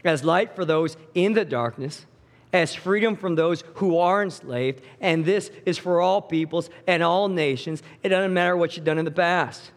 as 0.05 0.25
light 0.25 0.55
for 0.55 0.65
those 0.65 0.97
in 1.15 1.33
the 1.33 1.45
darkness, 1.45 2.07
as 2.53 2.75
freedom 2.75 3.17
from 3.17 3.35
those 3.35 3.65
who 3.75 3.99
are 3.99 4.23
enslaved. 4.23 4.83
And 5.01 5.25
this 5.25 5.51
is 5.67 5.79
for 5.79 6.01
all 6.01 6.21
peoples 6.23 6.71
and 6.87 7.03
all 7.03 7.29
nations. 7.29 7.83
It 8.03 8.11
doesn't 8.11 8.33
matter 8.33 8.57
what 8.57 8.77
you've 8.77 8.85
done 8.85 8.99
in 8.99 9.05
the 9.05 9.11
past 9.11 9.71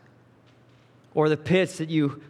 or 1.15 1.29
the 1.29 1.37
pits 1.37 1.79
that 1.79 1.89
you 1.89 2.21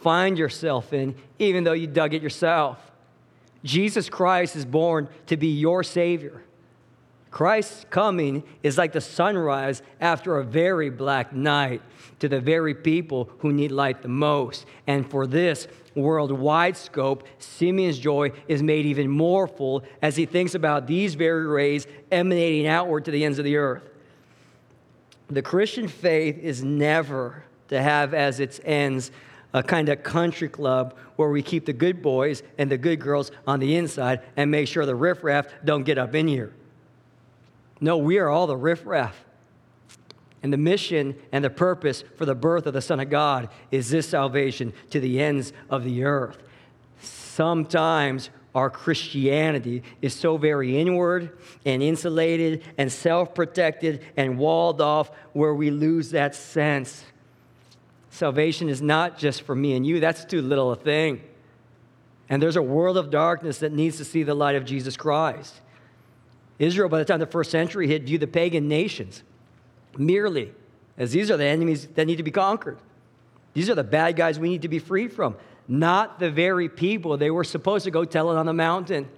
find 0.00 0.36
yourself 0.36 0.92
in, 0.92 1.14
even 1.38 1.62
though 1.62 1.72
you 1.72 1.86
dug 1.86 2.14
it 2.14 2.22
yourself. 2.22 2.90
Jesus 3.62 4.08
Christ 4.08 4.56
is 4.56 4.64
born 4.64 5.08
to 5.26 5.36
be 5.36 5.46
your 5.46 5.84
Savior. 5.84 6.42
Christ's 7.32 7.86
coming 7.88 8.44
is 8.62 8.76
like 8.76 8.92
the 8.92 9.00
sunrise 9.00 9.82
after 10.02 10.38
a 10.38 10.44
very 10.44 10.90
black 10.90 11.32
night 11.32 11.80
to 12.18 12.28
the 12.28 12.40
very 12.40 12.74
people 12.74 13.30
who 13.38 13.54
need 13.54 13.72
light 13.72 14.02
the 14.02 14.08
most. 14.08 14.66
And 14.86 15.10
for 15.10 15.26
this 15.26 15.66
worldwide 15.94 16.76
scope, 16.76 17.26
Simeon's 17.38 17.98
joy 17.98 18.32
is 18.48 18.62
made 18.62 18.84
even 18.84 19.10
more 19.10 19.48
full 19.48 19.82
as 20.02 20.14
he 20.14 20.26
thinks 20.26 20.54
about 20.54 20.86
these 20.86 21.14
very 21.14 21.46
rays 21.46 21.86
emanating 22.10 22.66
outward 22.66 23.06
to 23.06 23.10
the 23.10 23.24
ends 23.24 23.38
of 23.38 23.46
the 23.46 23.56
earth. 23.56 23.88
The 25.28 25.42
Christian 25.42 25.88
faith 25.88 26.36
is 26.36 26.62
never 26.62 27.44
to 27.68 27.80
have 27.80 28.12
as 28.12 28.40
its 28.40 28.60
ends 28.62 29.10
a 29.54 29.62
kind 29.62 29.88
of 29.88 30.02
country 30.02 30.50
club 30.50 30.98
where 31.16 31.30
we 31.30 31.42
keep 31.42 31.64
the 31.64 31.72
good 31.72 32.02
boys 32.02 32.42
and 32.58 32.70
the 32.70 32.76
good 32.76 33.00
girls 33.00 33.30
on 33.46 33.58
the 33.58 33.74
inside 33.76 34.20
and 34.36 34.50
make 34.50 34.68
sure 34.68 34.84
the 34.84 34.94
riffraff 34.94 35.46
don't 35.64 35.84
get 35.84 35.96
up 35.96 36.14
in 36.14 36.28
here. 36.28 36.52
No, 37.82 37.98
we 37.98 38.18
are 38.18 38.30
all 38.30 38.46
the 38.46 38.56
riffraff. 38.56 39.24
And 40.42 40.52
the 40.52 40.56
mission 40.56 41.16
and 41.32 41.44
the 41.44 41.50
purpose 41.50 42.02
for 42.16 42.24
the 42.24 42.34
birth 42.34 42.66
of 42.66 42.74
the 42.74 42.80
Son 42.80 43.00
of 43.00 43.10
God 43.10 43.48
is 43.72 43.90
this 43.90 44.08
salvation 44.08 44.72
to 44.90 45.00
the 45.00 45.20
ends 45.20 45.52
of 45.68 45.84
the 45.84 46.04
earth. 46.04 46.38
Sometimes 47.00 48.30
our 48.54 48.70
Christianity 48.70 49.82
is 50.00 50.14
so 50.14 50.36
very 50.36 50.78
inward 50.78 51.36
and 51.64 51.82
insulated 51.82 52.62
and 52.78 52.90
self 52.90 53.34
protected 53.34 54.04
and 54.16 54.38
walled 54.38 54.80
off 54.80 55.10
where 55.32 55.54
we 55.54 55.70
lose 55.70 56.10
that 56.10 56.36
sense. 56.36 57.04
Salvation 58.10 58.68
is 58.68 58.80
not 58.80 59.18
just 59.18 59.42
for 59.42 59.54
me 59.56 59.74
and 59.74 59.84
you, 59.84 59.98
that's 59.98 60.24
too 60.24 60.42
little 60.42 60.70
a 60.70 60.76
thing. 60.76 61.20
And 62.28 62.40
there's 62.40 62.56
a 62.56 62.62
world 62.62 62.96
of 62.96 63.10
darkness 63.10 63.58
that 63.58 63.72
needs 63.72 63.96
to 63.96 64.04
see 64.04 64.22
the 64.22 64.34
light 64.34 64.54
of 64.54 64.64
Jesus 64.64 64.96
Christ. 64.96 65.60
Israel, 66.62 66.88
by 66.88 66.98
the 66.98 67.04
time 67.04 67.18
the 67.18 67.26
first 67.26 67.50
century 67.50 67.88
hit, 67.88 68.04
viewed 68.04 68.20
the 68.20 68.26
pagan 68.26 68.68
nations 68.68 69.22
merely 69.98 70.52
as 70.96 71.10
these 71.12 71.30
are 71.30 71.36
the 71.36 71.44
enemies 71.44 71.88
that 71.94 72.06
need 72.06 72.16
to 72.16 72.22
be 72.22 72.30
conquered. 72.30 72.78
These 73.52 73.68
are 73.68 73.74
the 73.74 73.84
bad 73.84 74.16
guys 74.16 74.38
we 74.38 74.48
need 74.48 74.62
to 74.62 74.68
be 74.68 74.78
free 74.78 75.08
from, 75.08 75.34
not 75.66 76.18
the 76.18 76.30
very 76.30 76.68
people 76.68 77.16
they 77.16 77.30
were 77.30 77.44
supposed 77.44 77.84
to 77.84 77.90
go 77.90 78.04
tell 78.04 78.30
it 78.30 78.36
on 78.36 78.46
the 78.46 78.52
mountain 78.52 79.08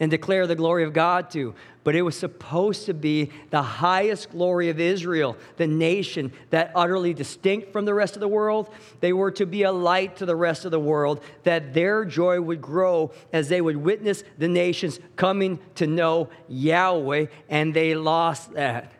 and 0.00 0.10
declare 0.10 0.46
the 0.46 0.56
glory 0.56 0.84
of 0.84 0.92
God 0.92 1.30
to. 1.30 1.54
But 1.84 1.94
it 1.94 2.02
was 2.02 2.16
supposed 2.16 2.86
to 2.86 2.94
be 2.94 3.30
the 3.50 3.62
highest 3.62 4.30
glory 4.30 4.68
of 4.68 4.80
Israel, 4.80 5.36
the 5.56 5.66
nation 5.66 6.32
that 6.50 6.72
utterly 6.74 7.14
distinct 7.14 7.72
from 7.72 7.84
the 7.84 7.94
rest 7.94 8.14
of 8.14 8.20
the 8.20 8.28
world. 8.28 8.68
They 9.00 9.12
were 9.12 9.30
to 9.32 9.46
be 9.46 9.62
a 9.62 9.72
light 9.72 10.16
to 10.16 10.26
the 10.26 10.36
rest 10.36 10.64
of 10.64 10.70
the 10.70 10.80
world, 10.80 11.22
that 11.44 11.74
their 11.74 12.04
joy 12.04 12.40
would 12.40 12.60
grow 12.60 13.12
as 13.32 13.48
they 13.48 13.60
would 13.60 13.76
witness 13.76 14.24
the 14.38 14.48
nations 14.48 15.00
coming 15.16 15.58
to 15.76 15.86
know 15.86 16.30
Yahweh, 16.48 17.26
and 17.48 17.74
they 17.74 17.94
lost 17.94 18.52
that. 18.54 18.92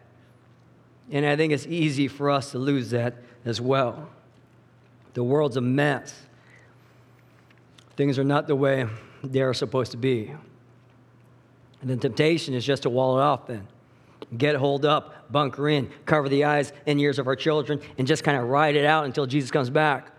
And 1.11 1.26
I 1.26 1.37
think 1.37 1.52
it's 1.52 1.66
easy 1.66 2.09
for 2.09 2.31
us 2.31 2.52
to 2.52 2.59
lose 2.59 2.90
that 2.90 3.14
as 3.44 3.61
well. 3.61 4.09
The 5.14 5.22
world's 5.22 5.57
a 5.57 5.61
mess. 5.61 6.14
Things 7.96 8.18
are 8.18 8.24
not 8.24 8.46
the 8.46 8.57
way 8.57 8.87
they 9.22 9.42
are 9.42 9.55
supposed 9.55 9.90
to 9.92 9.98
be. 9.98 10.33
And 11.82 11.90
the 11.90 11.96
temptation 11.96 12.54
is 12.54 12.64
just 12.64 12.84
to 12.84 12.90
wall 12.90 13.18
it 13.18 13.22
off 13.22 13.46
then. 13.46 13.66
Get 14.38 14.56
holed 14.56 14.86
up, 14.86 15.30
bunker 15.30 15.68
in, 15.68 15.90
cover 16.06 16.28
the 16.28 16.44
eyes 16.44 16.72
and 16.86 16.98
ears 16.98 17.18
of 17.18 17.26
our 17.26 17.36
children, 17.36 17.80
and 17.98 18.06
just 18.06 18.24
kind 18.24 18.38
of 18.38 18.48
ride 18.48 18.76
it 18.76 18.86
out 18.86 19.04
until 19.04 19.26
Jesus 19.26 19.50
comes 19.50 19.68
back. 19.68 20.10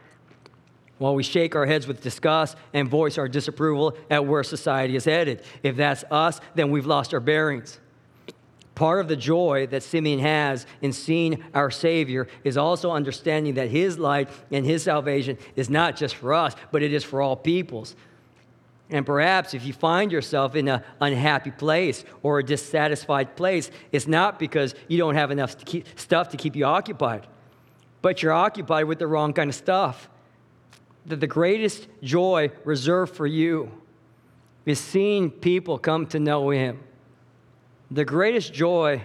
While 1.00 1.16
we 1.16 1.24
shake 1.24 1.56
our 1.56 1.66
heads 1.66 1.88
with 1.88 2.04
disgust 2.04 2.58
and 2.74 2.88
voice 2.88 3.18
our 3.18 3.28
disapproval 3.28 3.98
at 4.10 4.26
where 4.26 4.44
society 4.44 4.96
is 4.96 5.06
headed. 5.06 5.42
If 5.64 5.76
that's 5.78 6.04
us, 6.12 6.40
then 6.54 6.70
we've 6.70 6.86
lost 6.86 7.14
our 7.14 7.20
bearings. 7.20 7.80
Part 8.76 9.00
of 9.00 9.08
the 9.08 9.16
joy 9.16 9.68
that 9.68 9.84
Simeon 9.84 10.20
has 10.20 10.66
in 10.82 10.94
seeing 10.94 11.44
our 11.54 11.72
Savior 11.72 12.28
is 12.44 12.58
also 12.58 12.92
understanding 12.92 13.56
that 13.56 13.70
his 13.70 13.98
light 13.98 14.30
and 14.52 14.66
his 14.66 14.84
salvation 14.84 15.38
is 15.56 15.70
not 15.70 15.96
just 15.96 16.16
for 16.16 16.34
us, 16.34 16.56
but 16.72 16.84
it 16.84 16.94
is 16.94 17.04
for 17.04 17.22
all 17.22 17.36
peoples. 17.36 17.96
And 18.94 19.08
perhaps 19.08 19.56
if 19.56 19.66
you 19.66 19.74
find 19.74 20.12
yourself 20.12 20.56
in 20.56 20.68
an 20.68 20.84
unhappy 21.02 21.50
place 21.50 22.06
or 22.22 22.38
a 22.38 22.44
dissatisfied 22.44 23.36
place, 23.36 23.72
it's 23.92 24.08
not 24.08 24.38
because 24.38 24.76
you 24.88 25.00
don't 25.00 25.16
have 25.16 25.32
enough 25.32 25.58
to 25.58 25.66
keep, 25.66 26.00
stuff 26.00 26.30
to 26.30 26.38
keep 26.38 26.56
you 26.56 26.66
occupied, 26.66 27.26
but 28.04 28.22
you're 28.22 28.32
occupied 28.32 28.86
with 28.86 29.00
the 29.00 29.08
wrong 29.08 29.34
kind 29.34 29.50
of 29.50 29.56
stuff. 29.56 30.10
That 31.08 31.20
the 31.20 31.28
greatest 31.28 31.88
joy 32.04 32.52
reserved 32.64 33.16
for 33.16 33.26
you 33.26 33.72
is 34.64 34.80
seeing 34.80 35.32
people 35.32 35.80
come 35.80 36.06
to 36.08 36.20
know 36.20 36.52
Him. 36.52 36.80
The 37.90 38.06
greatest 38.06 38.54
joy 38.54 39.02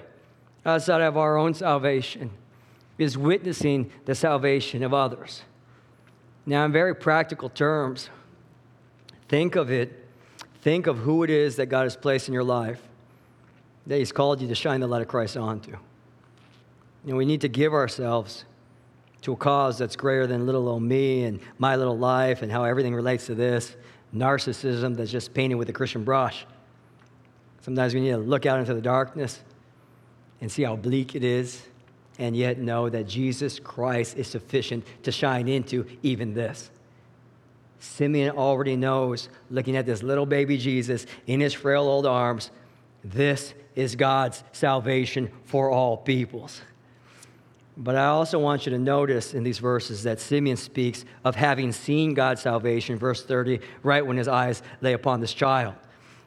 outside 0.67 1.01
of 1.01 1.17
our 1.17 1.39
own 1.39 1.55
salvation 1.55 2.31
is 2.99 3.17
witnessing 3.17 3.91
the 4.05 4.15
salvation 4.15 4.83
of 4.83 4.93
others. 4.93 5.45
Now, 6.45 6.67
in 6.67 6.73
very 6.73 6.95
practical 6.95 7.49
terms, 7.49 8.11
Think 9.29 9.57
of 9.57 9.71
it. 9.71 10.07
Think 10.63 10.87
of 10.87 10.99
who 10.99 11.23
it 11.23 11.31
is 11.31 11.57
that 11.57 11.67
God 11.67 11.85
has 11.85 11.97
placed 11.97 12.29
in 12.29 12.35
your 12.35 12.45
life 12.45 12.83
that 13.89 13.99
He's 13.99 14.13
called 14.13 14.41
you 14.41 14.49
to 14.49 14.55
shine 14.55 14.81
the 14.81 14.87
light 14.87 15.03
of 15.03 15.09
Christ 15.09 15.37
onto. 15.37 15.77
And 17.07 17.17
we 17.17 17.25
need 17.25 17.41
to 17.41 17.49
give 17.49 17.73
ourselves 17.73 18.45
to 19.23 19.33
a 19.33 19.37
cause 19.37 19.79
that's 19.79 19.97
greater 19.97 20.27
than 20.27 20.47
little 20.47 20.69
old 20.69 20.83
me 20.83 21.25
and 21.25 21.41
my 21.59 21.75
little 21.75 21.99
life 21.99 22.43
and 22.43 22.53
how 22.53 22.65
everything 22.65 22.95
relates 22.95 23.27
to 23.27 23.35
this 23.35 23.77
narcissism 24.15 24.97
that's 24.97 25.11
just 25.11 25.35
painted 25.35 25.57
with 25.57 25.69
a 25.69 25.73
Christian 25.73 26.05
brush. 26.05 26.47
Sometimes 27.61 27.95
we 27.95 28.01
need 28.01 28.11
to 28.11 28.19
look 28.19 28.47
out 28.47 28.59
into 28.59 28.75
the 28.75 28.81
darkness 28.81 29.41
and 30.41 30.51
see 30.51 30.63
how 30.63 30.77
bleak 30.77 31.15
it 31.15 31.25
is, 31.25 31.63
and 32.19 32.37
yet 32.37 32.59
know 32.59 32.89
that 32.89 33.09
Jesus 33.09 33.59
Christ 33.59 34.17
is 34.17 34.27
sufficient 34.27 34.85
to 35.03 35.13
shine 35.13 35.49
into 35.49 35.85
even 36.03 36.33
this. 36.33 36.71
Simeon 37.79 38.37
already 38.37 38.77
knows, 38.77 39.29
looking 39.51 39.77
at 39.77 39.87
this 39.87 40.03
little 40.03 40.27
baby 40.27 40.59
Jesus 40.59 41.07
in 41.27 41.41
his 41.41 41.55
frail 41.55 41.83
old 41.83 42.07
arms, 42.07 42.51
this 43.05 43.55
is 43.77 43.95
God's 43.95 44.43
salvation 44.53 45.31
for 45.45 45.71
all 45.71 45.97
peoples. 45.97 46.61
But 47.77 47.95
I 47.95 48.07
also 48.07 48.41
want 48.41 48.67
you 48.67 48.71
to 48.71 48.79
notice 48.79 49.35
in 49.35 49.45
these 49.45 49.59
verses 49.59 50.03
that 50.03 50.19
Simeon 50.19 50.57
speaks 50.57 51.05
of 51.25 51.37
having 51.37 51.71
seen 51.71 52.13
God's 52.13 52.43
salvation, 52.43 52.99
verse 52.99 53.25
30, 53.25 53.61
right 53.85 54.05
when 54.05 54.17
his 54.17 54.27
eyes 54.27 54.63
lay 54.81 54.95
upon 54.95 55.21
this 55.21 55.33
child. 55.33 55.75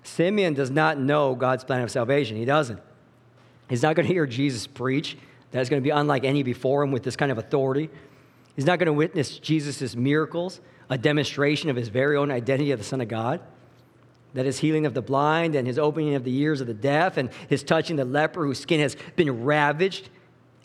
Simeon 0.03 0.53
does 0.53 0.71
not 0.71 0.97
know 0.97 1.35
God's 1.35 1.65
plan 1.65 1.81
of 1.81 1.91
salvation. 1.91 2.37
He 2.37 2.45
doesn't. 2.45 2.79
He's 3.69 3.83
not 3.83 3.97
going 3.97 4.07
to 4.07 4.13
hear 4.13 4.25
Jesus 4.25 4.65
preach. 4.65 5.17
That's 5.51 5.69
going 5.69 5.81
to 5.81 5.83
be 5.83 5.91
unlike 5.91 6.23
any 6.23 6.43
before 6.43 6.83
him 6.83 6.91
with 6.91 7.03
this 7.03 7.17
kind 7.17 7.31
of 7.31 7.37
authority. 7.37 7.89
He's 8.55 8.65
not 8.65 8.79
going 8.79 8.87
to 8.87 8.93
witness 8.93 9.37
Jesus' 9.37 9.93
miracles 9.93 10.61
a 10.91 10.97
demonstration 10.97 11.69
of 11.69 11.77
his 11.77 11.87
very 11.87 12.17
own 12.17 12.29
identity 12.29 12.71
of 12.71 12.77
the 12.77 12.85
Son 12.85 13.01
of 13.01 13.07
God. 13.07 13.39
That 14.33 14.45
his 14.45 14.59
healing 14.59 14.85
of 14.85 14.93
the 14.93 15.01
blind 15.01 15.55
and 15.55 15.65
his 15.65 15.79
opening 15.79 16.15
of 16.15 16.25
the 16.25 16.37
ears 16.37 16.61
of 16.61 16.67
the 16.67 16.73
deaf 16.73 17.17
and 17.17 17.29
his 17.49 17.63
touching 17.63 17.95
the 17.95 18.05
leper 18.05 18.45
whose 18.45 18.59
skin 18.59 18.81
has 18.81 18.95
been 19.15 19.43
ravaged 19.43 20.09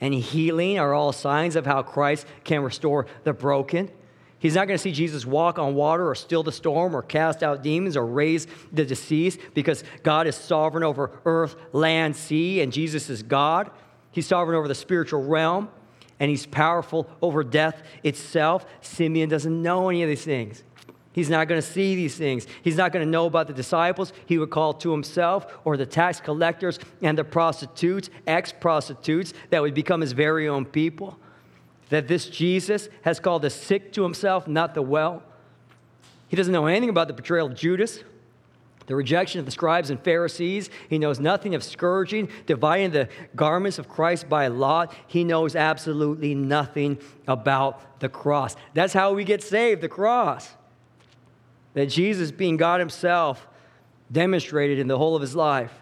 and 0.01 0.13
healing 0.13 0.79
are 0.79 0.93
all 0.93 1.13
signs 1.13 1.57
of 1.57 1.65
how 1.65 1.83
Christ 1.83 2.27
can 2.45 2.63
restore 2.63 3.07
the 3.25 3.33
broken. 3.33 3.89
He's 4.39 4.55
not 4.55 4.67
going 4.67 4.77
to 4.77 4.83
see 4.83 4.93
Jesus 4.93 5.25
walk 5.25 5.59
on 5.59 5.75
water 5.75 6.09
or 6.09 6.15
still 6.15 6.43
the 6.43 6.53
storm 6.53 6.95
or 6.95 7.03
cast 7.03 7.43
out 7.43 7.63
demons 7.63 7.97
or 7.97 8.05
raise 8.05 8.47
the 8.73 8.85
deceased 8.85 9.41
because 9.55 9.83
God 10.03 10.27
is 10.27 10.37
sovereign 10.37 10.85
over 10.85 11.13
earth, 11.25 11.57
land, 11.73 12.15
sea, 12.15 12.61
and 12.61 12.73
Jesus 12.73 13.09
is 13.09 13.23
God. 13.23 13.71
He's 14.11 14.27
sovereign 14.27 14.59
over 14.59 14.69
the 14.69 14.75
spiritual 14.75 15.25
realm 15.25 15.69
and 16.19 16.31
he's 16.31 16.47
powerful 16.47 17.09
over 17.21 17.45
death 17.45 17.83
itself. 18.03 18.67
Simeon 18.81 19.29
doesn't 19.29 19.63
know 19.63 19.89
any 19.89 20.03
of 20.03 20.09
these 20.09 20.25
things. 20.25 20.63
He's 21.13 21.31
not 21.31 21.49
going 21.49 21.61
to 21.61 21.67
see 21.67 21.95
these 21.95 22.15
things. 22.15 22.47
He's 22.63 22.77
not 22.77 22.93
going 22.93 23.05
to 23.05 23.11
know 23.11 23.25
about 23.25 23.47
the 23.47 23.55
disciples 23.55 24.13
he 24.27 24.37
would 24.37 24.51
call 24.51 24.75
to 24.75 24.93
himself 24.93 25.47
or 25.65 25.79
the 25.79 25.87
tax 25.87 26.21
collectors 26.21 26.79
and 27.01 27.17
the 27.17 27.25
prostitutes, 27.25 28.11
ex 28.27 28.53
prostitutes 28.53 29.33
that 29.49 29.63
would 29.63 29.73
become 29.73 30.03
his 30.03 30.13
very 30.13 30.47
own 30.47 30.67
people. 30.67 31.19
That 31.89 32.07
this 32.07 32.29
Jesus 32.29 32.91
has 33.03 33.19
called 33.19 33.43
the 33.43 33.51
sick 33.51 33.93
to 33.95 34.03
himself, 34.03 34.47
not 34.47 34.75
the 34.75 34.83
well. 34.83 35.23
He 36.29 36.37
doesn't 36.37 36.53
know 36.53 36.67
anything 36.67 36.91
about 36.91 37.09
the 37.09 37.15
betrayal 37.15 37.47
of 37.47 37.55
Judas, 37.55 38.05
the 38.87 38.95
rejection 38.95 39.41
of 39.41 39.47
the 39.47 39.53
scribes 39.53 39.91
and 39.91 40.01
Pharisees. 40.01 40.71
He 40.89 40.99
knows 40.99 41.21
nothing 41.21 41.55
of 41.55 41.63
scourging, 41.63 42.29
dividing 42.47 42.93
the 42.93 43.09
garments 43.35 43.79
of 43.79 43.89
Christ 43.89 44.29
by 44.29 44.47
lot. 44.47 44.95
He 45.07 45.25
knows 45.25 45.57
absolutely 45.57 46.35
nothing 46.35 46.99
about 47.27 48.01
the 48.01 48.09
cross. 48.09 48.57
That's 48.75 48.93
how 48.93 49.13
we 49.13 49.25
get 49.25 49.43
saved 49.43 49.81
the 49.81 49.89
cross. 49.89 50.55
That 51.75 51.87
Jesus, 51.87 52.31
being 52.31 52.57
God 52.57 52.81
Himself, 52.81 53.47
demonstrated 54.11 54.79
in 54.79 54.87
the 54.87 54.97
whole 54.97 55.17
of 55.17 55.23
His 55.23 55.35
life 55.35 55.73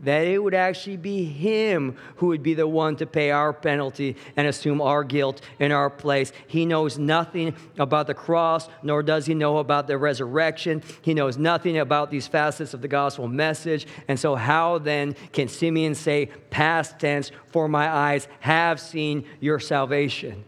that 0.00 0.26
it 0.26 0.42
would 0.42 0.54
actually 0.54 0.96
be 0.96 1.24
him 1.24 1.96
who 2.16 2.26
would 2.26 2.42
be 2.42 2.54
the 2.54 2.66
one 2.66 2.96
to 2.96 3.06
pay 3.06 3.30
our 3.30 3.52
penalty 3.52 4.16
and 4.36 4.46
assume 4.46 4.80
our 4.80 5.04
guilt 5.04 5.40
in 5.58 5.72
our 5.72 5.88
place. 5.88 6.32
He 6.46 6.66
knows 6.66 6.98
nothing 6.98 7.54
about 7.78 8.06
the 8.06 8.14
cross, 8.14 8.68
nor 8.82 9.02
does 9.02 9.26
he 9.26 9.34
know 9.34 9.58
about 9.58 9.86
the 9.86 9.96
resurrection. 9.96 10.82
He 11.02 11.14
knows 11.14 11.38
nothing 11.38 11.78
about 11.78 12.10
these 12.10 12.26
facets 12.26 12.74
of 12.74 12.82
the 12.82 12.88
gospel 12.88 13.28
message. 13.28 13.86
And 14.08 14.18
so, 14.18 14.34
how 14.34 14.78
then 14.78 15.14
can 15.32 15.48
Simeon 15.48 15.94
say, 15.94 16.26
past 16.50 16.98
tense, 16.98 17.30
for 17.46 17.68
my 17.68 17.88
eyes 17.88 18.28
have 18.40 18.80
seen 18.80 19.24
your 19.40 19.60
salvation? 19.60 20.44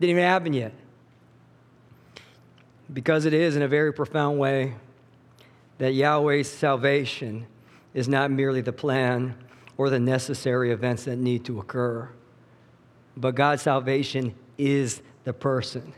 Didn't 0.00 0.10
even 0.10 0.24
happen 0.24 0.52
yet. 0.52 0.72
Because 2.92 3.24
it 3.24 3.32
is, 3.32 3.56
in 3.56 3.62
a 3.62 3.68
very 3.68 3.92
profound 3.92 4.38
way, 4.38 4.74
that 5.78 5.94
Yahweh's 5.94 6.50
salvation 6.50 7.46
is 7.94 8.08
not 8.08 8.30
merely 8.30 8.60
the 8.60 8.72
plan 8.72 9.34
or 9.76 9.90
the 9.90 10.00
necessary 10.00 10.70
events 10.70 11.04
that 11.04 11.16
need 11.16 11.44
to 11.44 11.58
occur, 11.58 12.08
but 13.16 13.34
God's 13.34 13.62
salvation 13.62 14.34
is 14.58 15.02
the 15.24 15.32
person. 15.32 15.92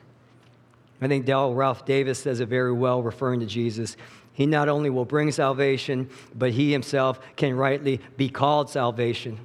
I 1.01 1.09
think 1.09 1.27
Dale 1.27 1.55
Ralph 1.55 1.85
Davis 1.85 2.19
says 2.19 2.41
it 2.41 2.49
very 2.49 2.73
well, 2.73 3.03
referring 3.03 3.41
to 3.41 3.47
Jesus. 3.47 3.97
He 4.33 4.47
not 4.47 4.69
only 4.69 4.91
will 4.91 5.05
bring 5.05 5.31
salvation, 5.31 6.09
but 6.35 6.53
he 6.53 6.73
himself 6.73 7.21
can 7.37 7.55
rightly 7.57 8.01
be 8.17 8.29
called 8.29 8.71
salvation. 8.71 9.39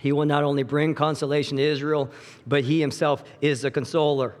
He 0.00 0.12
will 0.12 0.26
not 0.26 0.42
only 0.42 0.64
bring 0.64 0.94
consolation 0.94 1.58
to 1.58 1.62
Israel, 1.62 2.10
but 2.46 2.64
he 2.64 2.80
himself 2.80 3.22
is 3.40 3.60
the 3.60 3.70
consoler. 3.70 4.34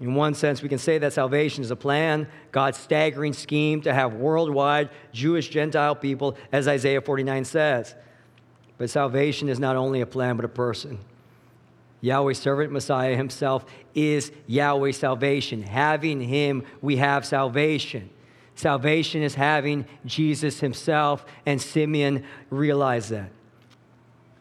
In 0.00 0.14
one 0.14 0.34
sense, 0.34 0.62
we 0.62 0.68
can 0.68 0.78
say 0.78 0.98
that 0.98 1.14
salvation 1.14 1.64
is 1.64 1.70
a 1.70 1.76
plan, 1.76 2.28
God's 2.52 2.76
staggering 2.76 3.32
scheme 3.32 3.80
to 3.82 3.94
have 3.94 4.14
worldwide 4.14 4.90
Jewish 5.12 5.48
Gentile 5.48 5.94
people, 5.94 6.36
as 6.52 6.68
Isaiah 6.68 7.00
49 7.00 7.44
says. 7.46 7.94
But 8.76 8.90
salvation 8.90 9.48
is 9.48 9.58
not 9.58 9.76
only 9.76 10.02
a 10.02 10.06
plan, 10.06 10.36
but 10.36 10.44
a 10.44 10.48
person. 10.48 10.98
Yahweh's 12.02 12.38
servant 12.38 12.72
Messiah 12.72 13.16
himself 13.16 13.64
is 13.94 14.30
Yahweh's 14.46 14.98
salvation. 14.98 15.62
Having 15.62 16.20
him, 16.20 16.64
we 16.82 16.96
have 16.96 17.24
salvation. 17.24 18.10
Salvation 18.54 19.22
is 19.22 19.34
having 19.34 19.86
Jesus 20.04 20.60
himself, 20.60 21.24
and 21.46 21.60
Simeon 21.60 22.22
realized 22.50 23.10
that. 23.10 23.30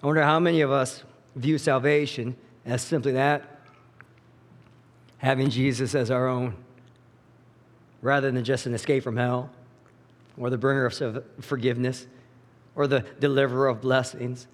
I 0.04 0.06
wonder 0.06 0.24
how 0.24 0.40
many 0.40 0.62
of 0.62 0.72
us 0.72 1.04
view 1.36 1.58
salvation 1.58 2.36
as 2.66 2.82
simply 2.82 3.14
that 3.14 3.55
having 5.26 5.50
Jesus 5.50 5.96
as 5.96 6.12
our 6.12 6.28
own 6.28 6.54
rather 8.04 8.30
than 8.30 8.44
just 8.44 8.68
an 8.68 8.76
escape 8.76 9.04
from 9.04 9.18
hell 9.18 9.50
or 10.38 10.52
the 10.52 10.58
bringer 10.58 10.86
of 10.86 11.24
forgiveness 11.42 12.06
or 12.76 12.86
the 12.86 13.04
deliverer 13.20 13.68
of 13.68 13.82
blessings 13.82 14.46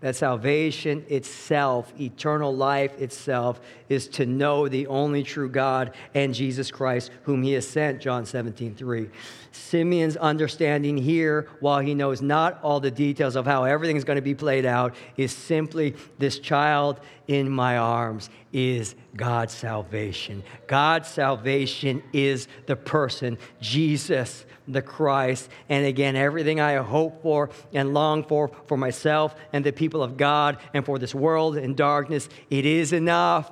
that 0.00 0.16
salvation 0.16 1.04
itself, 1.08 1.92
eternal 2.00 2.54
life 2.54 2.98
itself, 3.00 3.60
is 3.88 4.08
to 4.08 4.24
know 4.24 4.66
the 4.66 4.86
only 4.86 5.22
true 5.22 5.48
God 5.48 5.94
and 6.14 6.34
Jesus 6.34 6.70
Christ, 6.70 7.10
whom 7.24 7.42
he 7.42 7.52
has 7.52 7.68
sent, 7.68 8.00
John 8.00 8.24
17, 8.24 8.74
3. 8.74 9.10
Simeon's 9.52 10.16
understanding 10.16 10.96
here, 10.96 11.48
while 11.60 11.80
he 11.80 11.94
knows 11.94 12.22
not 12.22 12.58
all 12.62 12.80
the 12.80 12.90
details 12.90 13.36
of 13.36 13.44
how 13.44 13.64
everything 13.64 13.96
is 13.96 14.04
going 14.04 14.16
to 14.16 14.22
be 14.22 14.34
played 14.34 14.64
out, 14.64 14.94
is 15.18 15.32
simply 15.32 15.94
this 16.18 16.38
child 16.38 16.98
in 17.28 17.50
my 17.50 17.76
arms 17.76 18.30
is 18.52 18.94
God's 19.16 19.54
salvation. 19.54 20.42
God's 20.66 21.08
salvation 21.08 22.02
is 22.12 22.48
the 22.66 22.76
person, 22.76 23.38
Jesus 23.60 24.44
the 24.72 24.82
Christ. 24.82 25.48
And 25.68 25.86
again, 25.86 26.16
everything 26.16 26.60
I 26.60 26.76
hope 26.76 27.22
for 27.22 27.50
and 27.72 27.92
long 27.94 28.24
for 28.24 28.50
for 28.66 28.76
myself 28.76 29.34
and 29.52 29.64
the 29.64 29.72
people 29.72 30.02
of 30.02 30.16
God 30.16 30.58
and 30.74 30.84
for 30.84 30.98
this 30.98 31.14
world 31.14 31.56
in 31.56 31.74
darkness, 31.74 32.28
it 32.50 32.66
is 32.66 32.92
enough 32.92 33.50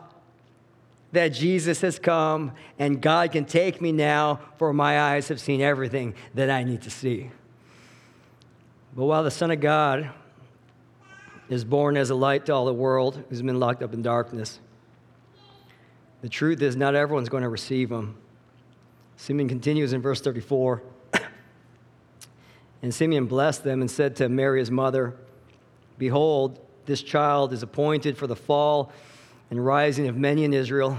that 1.12 1.28
Jesus 1.28 1.80
has 1.80 1.98
come 1.98 2.52
and 2.78 3.00
God 3.00 3.32
can 3.32 3.44
take 3.44 3.80
me 3.80 3.92
now, 3.92 4.40
for 4.58 4.72
my 4.72 5.00
eyes 5.00 5.28
have 5.28 5.40
seen 5.40 5.60
everything 5.60 6.14
that 6.34 6.50
I 6.50 6.64
need 6.64 6.82
to 6.82 6.90
see. 6.90 7.30
But 8.94 9.06
while 9.06 9.24
the 9.24 9.30
Son 9.30 9.50
of 9.50 9.60
God 9.60 10.10
is 11.48 11.64
born 11.64 11.96
as 11.96 12.10
a 12.10 12.14
light 12.14 12.46
to 12.46 12.54
all 12.54 12.66
the 12.66 12.74
world 12.74 13.24
who's 13.28 13.40
been 13.40 13.58
locked 13.58 13.82
up 13.82 13.94
in 13.94 14.02
darkness, 14.02 14.60
the 16.22 16.28
truth 16.28 16.62
is 16.62 16.76
not 16.76 16.94
everyone's 16.94 17.28
going 17.28 17.42
to 17.42 17.48
receive 17.48 17.90
him. 17.90 18.16
Simeon 19.16 19.48
continues 19.48 19.92
in 19.92 20.00
verse 20.00 20.20
34. 20.20 20.82
And 22.82 22.94
Simeon 22.94 23.26
blessed 23.26 23.64
them 23.64 23.80
and 23.80 23.90
said 23.90 24.16
to 24.16 24.28
Mary, 24.28 24.60
his 24.60 24.70
mother, 24.70 25.16
Behold, 25.98 26.60
this 26.86 27.02
child 27.02 27.52
is 27.52 27.62
appointed 27.62 28.16
for 28.16 28.26
the 28.26 28.36
fall 28.36 28.92
and 29.50 29.64
rising 29.64 30.06
of 30.06 30.16
many 30.16 30.44
in 30.44 30.52
Israel, 30.52 30.96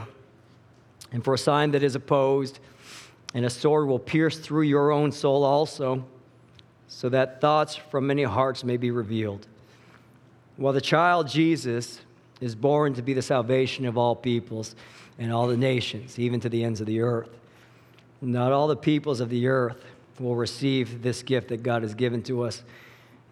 and 1.12 1.24
for 1.24 1.36
a 1.36 1.38
sign 1.38 1.72
that 1.72 1.84
is 1.84 1.96
opposed, 1.96 2.60
and 3.34 3.46
a 3.46 3.50
sword 3.50 3.88
will 3.88 4.00
pierce 4.00 4.38
through 4.40 4.64
your 4.64 4.92
own 4.92 5.12
soul 5.12 5.44
also, 5.44 6.06
so 6.88 7.08
that 7.10 7.40
thoughts 7.40 7.76
from 7.76 8.08
many 8.08 8.24
hearts 8.24 8.64
may 8.64 8.76
be 8.76 8.92
revealed. 8.92 9.48
While 10.58 10.74
the 10.74 10.82
child 10.82 11.28
Jesus 11.28 12.02
is 12.42 12.56
born 12.56 12.94
to 12.96 13.02
be 13.02 13.14
the 13.14 13.22
salvation 13.22 13.86
of 13.86 13.98
all 13.98 14.16
peoples 14.16 14.76
and 15.20 15.32
all 15.32 15.48
the 15.48 15.58
nations, 15.58 16.18
even 16.18 16.40
to 16.40 16.50
the 16.50 16.64
ends 16.64 16.80
of 16.80 16.88
the 16.88 17.02
earth. 17.02 17.30
Not 18.22 18.52
all 18.52 18.68
the 18.68 18.76
peoples 18.76 19.20
of 19.20 19.30
the 19.30 19.48
earth 19.48 19.84
will 20.20 20.36
receive 20.36 21.02
this 21.02 21.22
gift 21.22 21.50
that 21.50 21.62
God 21.62 21.84
has 21.84 21.94
given 21.94 22.24
to 22.24 22.44
us. 22.44 22.64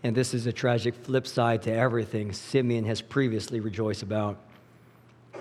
And 0.03 0.15
this 0.15 0.33
is 0.33 0.45
a 0.45 0.53
tragic 0.53 0.93
flip 0.95 1.25
side 1.25 1.63
to 1.63 1.73
everything 1.73 2.31
Simeon 2.31 2.85
has 2.85 3.01
previously 3.01 3.59
rejoiced 3.59 4.03
about. 4.03 4.37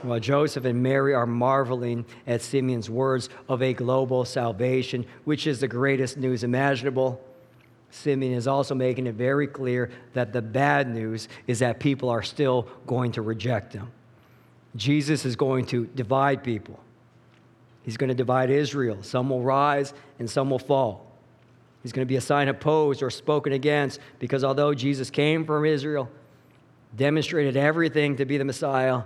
While 0.02 0.20
Joseph 0.20 0.64
and 0.64 0.82
Mary 0.82 1.14
are 1.14 1.26
marveling 1.26 2.04
at 2.26 2.42
Simeon's 2.42 2.90
words 2.90 3.28
of 3.48 3.62
a 3.62 3.72
global 3.72 4.24
salvation, 4.24 5.06
which 5.24 5.46
is 5.46 5.60
the 5.60 5.68
greatest 5.68 6.16
news 6.16 6.44
imaginable, 6.44 7.20
Simeon 7.90 8.34
is 8.34 8.46
also 8.46 8.74
making 8.74 9.06
it 9.06 9.14
very 9.14 9.46
clear 9.46 9.90
that 10.12 10.32
the 10.32 10.42
bad 10.42 10.88
news 10.88 11.28
is 11.46 11.60
that 11.60 11.80
people 11.80 12.08
are 12.08 12.22
still 12.22 12.68
going 12.86 13.12
to 13.12 13.22
reject 13.22 13.72
him. 13.72 13.90
Jesus 14.76 15.24
is 15.24 15.36
going 15.36 15.66
to 15.66 15.86
divide 15.86 16.44
people. 16.44 16.78
He's 17.82 17.96
going 17.96 18.08
to 18.08 18.14
divide 18.14 18.50
Israel. 18.50 19.02
Some 19.02 19.30
will 19.30 19.42
rise 19.42 19.94
and 20.18 20.28
some 20.28 20.50
will 20.50 20.58
fall. 20.58 21.06
He's 21.82 21.92
going 21.92 22.04
to 22.04 22.08
be 22.08 22.16
a 22.16 22.20
sign 22.20 22.48
opposed 22.48 23.02
or 23.02 23.10
spoken 23.10 23.52
against 23.52 24.00
because 24.18 24.42
although 24.42 24.74
Jesus 24.74 25.08
came 25.08 25.44
from 25.44 25.64
Israel, 25.64 26.10
demonstrated 26.96 27.56
everything 27.56 28.16
to 28.16 28.24
be 28.24 28.38
the 28.38 28.44
Messiah, 28.44 29.02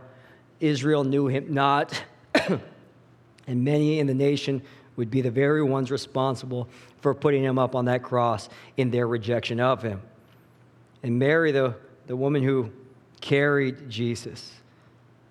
Israel 0.60 1.04
knew 1.04 1.26
him 1.26 1.52
not. 1.52 2.02
and 2.34 3.64
many 3.64 3.98
in 3.98 4.06
the 4.06 4.14
nation 4.14 4.62
would 4.96 5.10
be 5.10 5.20
the 5.20 5.30
very 5.30 5.62
ones 5.62 5.90
responsible 5.90 6.68
for 7.00 7.14
putting 7.14 7.42
him 7.42 7.58
up 7.58 7.74
on 7.74 7.84
that 7.84 8.02
cross 8.02 8.48
in 8.76 8.90
their 8.90 9.06
rejection 9.06 9.60
of 9.60 9.82
him. 9.82 10.00
And 11.02 11.18
Mary, 11.18 11.52
the, 11.52 11.74
the 12.06 12.16
woman 12.16 12.42
who 12.42 12.70
carried 13.20 13.90
Jesus 13.90 14.59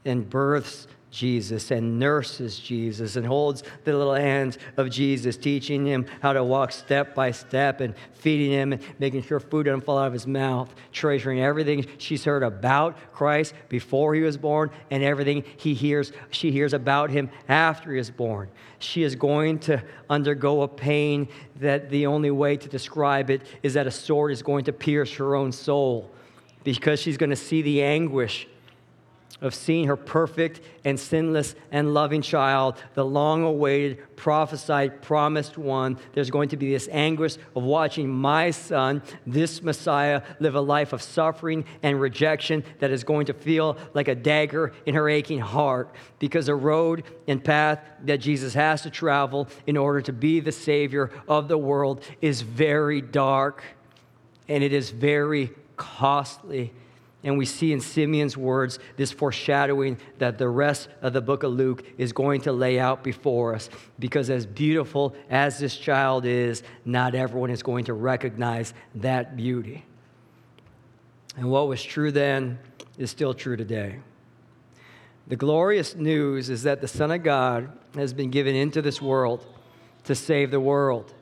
and 0.06 0.30
births 0.30 0.88
Jesus 1.12 1.72
and 1.72 1.98
nurses 1.98 2.60
Jesus 2.60 3.16
and 3.16 3.26
holds 3.26 3.64
the 3.84 3.94
little 3.94 4.14
hands 4.14 4.58
of 4.78 4.90
Jesus, 4.90 5.38
teaching 5.38 5.86
him 5.86 6.06
how 6.22 6.34
to 6.34 6.44
walk 6.44 6.72
step 6.72 7.16
by 7.16 7.32
step 7.32 7.82
and 7.82 7.96
feeding 8.14 8.52
him 8.52 8.74
and 8.74 8.84
making 9.00 9.24
sure 9.24 9.40
food 9.40 9.66
doesn't 9.66 9.82
fall 9.82 9.98
out 9.98 10.08
of 10.08 10.14
his 10.14 10.28
mouth, 10.28 10.74
treasuring 10.92 11.42
everything 11.42 11.86
she's 11.98 12.24
heard 12.24 12.44
about 12.44 13.12
Christ 13.12 13.54
before 13.70 14.14
he 14.14 14.22
was 14.22 14.38
born 14.38 14.70
and 14.92 15.02
everything 15.02 15.44
he 15.58 15.74
hears, 15.74 16.12
she 16.30 16.52
hears 16.52 16.74
about 16.74 17.10
him 17.10 17.30
after 17.48 17.94
he 17.94 18.00
is 18.00 18.12
born. 18.12 18.50
She 18.78 19.04
is 19.04 19.16
going 19.16 19.60
to 19.60 19.84
undergo 20.10 20.62
a 20.62 20.68
pain 20.68 21.28
that 21.56 21.90
the 21.90 22.06
only 22.06 22.32
way 22.32 22.56
to 22.56 22.70
describe 22.70 23.30
it 23.30 23.42
is 23.64 23.74
that 23.74 23.88
a 23.88 23.92
sword 23.92 24.32
is 24.32 24.44
going 24.44 24.66
to 24.66 24.74
pierce 24.74 25.14
her 25.16 25.36
own 25.36 25.52
soul 25.52 26.12
because 26.64 27.00
she's 27.00 27.18
going 27.18 27.32
to 27.32 27.36
see 27.36 27.62
the 27.62 27.82
anguish 27.82 28.48
of 29.42 29.56
seeing 29.56 29.88
her 29.88 29.96
perfect 29.96 30.62
and 30.84 31.00
sinless 31.00 31.56
and 31.72 31.94
loving 31.94 32.22
child, 32.22 32.76
the 32.94 33.06
long 33.06 33.44
awaited, 33.44 34.16
prophesied, 34.16 35.02
promised 35.02 35.58
one. 35.58 35.98
There's 36.14 36.30
going 36.30 36.50
to 36.50 36.58
be 36.58 36.72
this 36.72 36.90
anguish 36.92 37.38
of 37.56 37.64
watching 37.64 38.10
my 38.10 38.52
son, 38.52 39.02
this 39.26 39.64
Messiah, 39.64 40.22
live 40.40 40.56
a 40.56 40.62
life 40.62 40.94
of 40.94 41.02
suffering 41.02 41.66
and 41.84 42.00
rejection 42.02 42.64
that 42.80 42.92
is 42.92 43.04
going 43.04 43.28
to 43.28 43.34
feel 43.34 43.78
like 43.94 44.08
a 44.08 44.16
dagger 44.16 44.74
in 44.86 44.96
her 44.96 45.10
aching 45.10 45.40
heart 45.40 45.96
because 46.20 46.48
the 46.48 46.56
road 46.56 47.04
and 47.28 47.44
path 47.44 47.80
that 48.04 48.18
Jesus 48.18 48.54
has 48.54 48.82
to 48.82 48.90
travel 48.90 49.48
in 49.68 49.78
order 49.78 50.02
to 50.02 50.14
be 50.14 50.40
the 50.40 50.52
Savior 50.52 51.12
of 51.28 51.48
the 51.48 51.58
world 51.58 52.04
is 52.22 52.42
very 52.42 53.02
dark 53.02 53.64
and 54.50 54.64
it 54.64 54.74
is 54.74 54.90
very 54.90 55.52
costly. 55.78 56.74
And 57.24 57.38
we 57.38 57.46
see 57.46 57.74
in 57.74 57.82
Simeon's 57.82 58.38
words 58.38 58.80
this 58.96 59.12
foreshadowing 59.12 59.98
that 60.20 60.38
the 60.38 60.48
rest 60.48 60.88
of 61.02 61.12
the 61.12 61.22
book 61.22 61.44
of 61.44 61.52
Luke 61.52 61.84
is 61.98 62.14
going 62.14 62.42
to 62.42 62.54
lay 62.54 62.80
out 62.80 63.04
before 63.04 63.56
us. 63.56 63.70
Because 64.00 64.30
as 64.30 64.46
beautiful 64.46 65.14
as 65.30 65.60
this 65.60 65.76
child 65.76 66.26
is, 66.26 66.64
not 66.86 67.16
everyone 67.16 67.50
is 67.50 67.62
going 67.62 67.86
to 67.86 67.94
recognize 67.94 68.74
that 68.96 69.36
beauty. 69.36 69.84
And 71.36 71.50
what 71.52 71.68
was 71.68 71.84
true 71.84 72.12
then 72.12 72.58
is 72.98 73.12
still 73.12 73.34
true 73.34 73.58
today. 73.58 74.00
The 75.28 75.36
glorious 75.36 75.96
news 75.96 76.50
is 76.50 76.64
that 76.64 76.82
the 76.82 76.88
Son 76.88 77.12
of 77.12 77.22
God 77.22 77.70
has 77.96 78.14
been 78.14 78.32
given 78.32 78.56
into 78.56 78.82
this 78.82 79.02
world 79.02 79.46
to 80.06 80.16
save 80.16 80.52
the 80.52 80.60
world. 80.60 81.14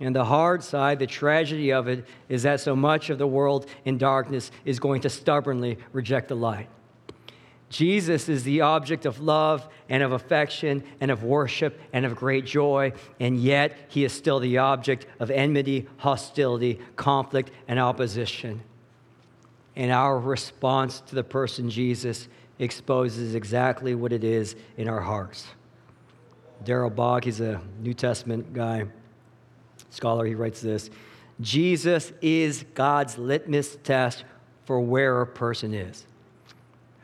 And 0.00 0.16
the 0.16 0.24
hard 0.24 0.62
side, 0.64 0.98
the 0.98 1.06
tragedy 1.06 1.72
of 1.72 1.86
it, 1.86 2.04
is 2.28 2.42
that 2.42 2.60
so 2.60 2.74
much 2.74 3.10
of 3.10 3.18
the 3.18 3.26
world 3.26 3.66
in 3.84 3.98
darkness 3.98 4.50
is 4.64 4.80
going 4.80 5.02
to 5.02 5.10
stubbornly 5.10 5.78
reject 5.92 6.28
the 6.28 6.34
light. 6.34 6.68
Jesus 7.68 8.28
is 8.28 8.44
the 8.44 8.60
object 8.60 9.06
of 9.06 9.20
love 9.20 9.66
and 9.88 10.02
of 10.02 10.12
affection 10.12 10.82
and 11.00 11.10
of 11.10 11.24
worship 11.24 11.80
and 11.92 12.04
of 12.04 12.16
great 12.16 12.44
joy, 12.44 12.92
and 13.18 13.40
yet 13.40 13.76
he 13.88 14.04
is 14.04 14.12
still 14.12 14.40
the 14.40 14.58
object 14.58 15.06
of 15.20 15.30
enmity, 15.30 15.86
hostility, 15.96 16.80
conflict, 16.96 17.50
and 17.68 17.78
opposition. 17.78 18.60
And 19.74 19.90
our 19.90 20.18
response 20.18 21.00
to 21.00 21.14
the 21.14 21.24
person 21.24 21.70
Jesus 21.70 22.28
exposes 22.58 23.34
exactly 23.34 23.94
what 23.94 24.12
it 24.12 24.22
is 24.22 24.54
in 24.76 24.86
our 24.86 25.00
hearts. 25.00 25.46
Darrell 26.64 26.90
Bock, 26.90 27.24
he's 27.24 27.40
a 27.40 27.60
New 27.80 27.94
Testament 27.94 28.52
guy 28.52 28.86
scholar, 29.92 30.26
he 30.26 30.34
writes 30.34 30.60
this 30.60 30.90
Jesus 31.40 32.12
is 32.20 32.64
God's 32.74 33.18
litmus 33.18 33.76
test 33.84 34.24
for 34.64 34.80
where 34.80 35.20
a 35.20 35.26
person 35.26 35.74
is. 35.74 36.04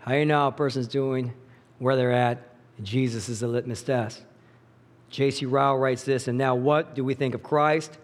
How 0.00 0.14
you 0.14 0.24
know 0.24 0.48
a 0.48 0.52
person's 0.52 0.88
doing, 0.88 1.32
where 1.78 1.96
they're 1.96 2.12
at? 2.12 2.38
Jesus 2.82 3.28
is 3.28 3.40
the 3.40 3.48
litmus 3.48 3.82
test. 3.82 4.22
J.C. 5.10 5.46
Ryle 5.46 5.76
writes 5.76 6.04
this, 6.04 6.28
and 6.28 6.38
now 6.38 6.54
what 6.54 6.94
do 6.94 7.02
we 7.02 7.14
think 7.14 7.34
of 7.34 7.42
Christ? 7.42 7.98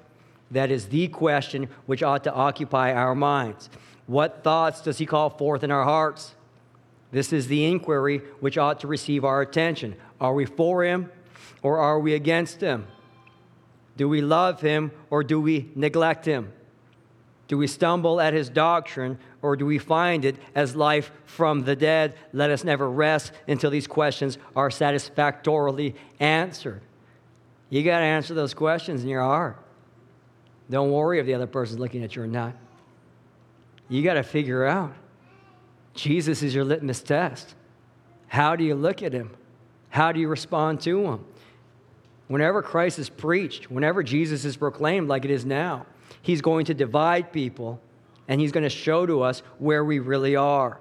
That 0.51 0.70
is 0.70 0.88
the 0.88 1.09
question 1.09 1.68
which 1.87 2.03
ought 2.03 2.25
to 2.25 2.33
occupy 2.33 2.92
our 2.92 3.14
minds. 3.14 3.68
What 4.07 4.42
thoughts 4.42 4.81
does 4.81 4.99
he 4.99 5.07
call 5.07 5.31
forth 5.31 5.62
in 5.62 5.70
our 5.70 5.85
hearts? 5.85 6.35
This 7.11 7.33
is 7.33 7.47
the 7.47 7.64
inquiry 7.64 8.18
which 8.40 8.59
ought 8.59 8.81
to 8.81 8.87
receive 8.87 9.25
our 9.25 9.40
attention. 9.40 9.97
Are 10.20 10.35
we 10.35 10.47
for 10.47 10.85
him 10.85 11.11
or 11.62 11.79
are 11.79 12.01
we 12.01 12.14
against 12.14 12.61
him? 12.61 12.87
Do 13.96 14.09
we 14.09 14.20
love 14.20 14.61
him 14.61 14.90
or 15.11 15.22
do 15.22 15.40
we 15.40 15.70
neglect 15.74 16.24
him? 16.24 16.52
Do 17.46 17.59
we 17.59 17.66
stumble 17.66 18.20
at 18.20 18.33
his 18.33 18.48
doctrine 18.48 19.18
or 19.42 19.57
do 19.57 19.66
we 19.66 19.78
find 19.78 20.24
it 20.24 20.37
as 20.54 20.74
life 20.74 21.12
from 21.26 21.64
the 21.64 21.76
dead? 21.76 22.14
Let 22.33 22.50
us 22.50 22.64
never 22.64 22.90
rest 22.90 23.33
until 23.46 23.70
these 23.70 23.87
questions 23.87 24.38
are 24.57 24.70
satisfactorily 24.70 25.94
answered. 26.18 26.80
You 27.68 27.83
got 27.83 27.98
to 27.98 28.04
answer 28.04 28.35
those 28.35 28.54
questions 28.54 29.02
in 29.02 29.09
your 29.09 29.22
heart. 29.22 29.59
Don't 30.70 30.90
worry 30.90 31.20
if 31.20 31.26
the 31.26 31.35
other 31.35 31.46
person's 31.46 31.78
looking 31.78 32.02
at 32.02 32.16
you 32.16 32.22
or 32.22 32.26
not. 32.26 32.54
You 33.88 34.02
got 34.02 34.14
to 34.14 34.22
figure 34.22 34.64
out 34.64 34.94
Jesus 35.94 36.42
is 36.42 36.54
your 36.54 36.64
litmus 36.64 37.02
test. 37.02 37.54
How 38.26 38.57
do 38.57 38.64
you 38.64 38.74
look 38.74 39.02
at 39.02 39.12
him? 39.12 39.37
How 39.90 40.11
do 40.11 40.18
you 40.18 40.28
respond 40.28 40.80
to 40.83 41.04
him? 41.04 41.24
Whenever 42.29 42.63
Christ 42.63 42.99
is 42.99 43.09
preached, 43.09 43.71
whenever 43.71 44.03
Jesus 44.03 44.45
is 44.45 44.57
proclaimed 44.57 45.09
like 45.09 45.25
it 45.25 45.31
is 45.31 45.45
now, 45.45 45.87
he's 46.23 46.41
going 46.41 46.65
to 46.67 46.75
divide 46.75 47.33
people 47.33 47.81
and 48.29 48.41
he's 48.41 48.53
going 48.53 48.65
to 48.65 48.71
show 48.71 49.05
to 49.05 49.23
us 49.23 49.43
where 49.59 49.85
we 49.85 49.99
really 49.99 50.35
are. 50.35 50.81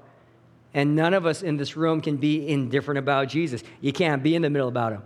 And 0.74 0.96
none 0.96 1.14
of 1.14 1.26
us 1.26 1.44
in 1.44 1.58
this 1.58 1.76
room 1.76 2.02
can 2.02 2.18
be 2.18 2.48
indifferent 2.48 2.98
about 2.98 3.28
Jesus. 3.28 3.64
You 3.82 3.92
can't 3.92 4.24
be 4.24 4.36
in 4.36 4.42
the 4.42 4.50
middle 4.50 4.70
about 4.70 4.94
him. 4.94 5.04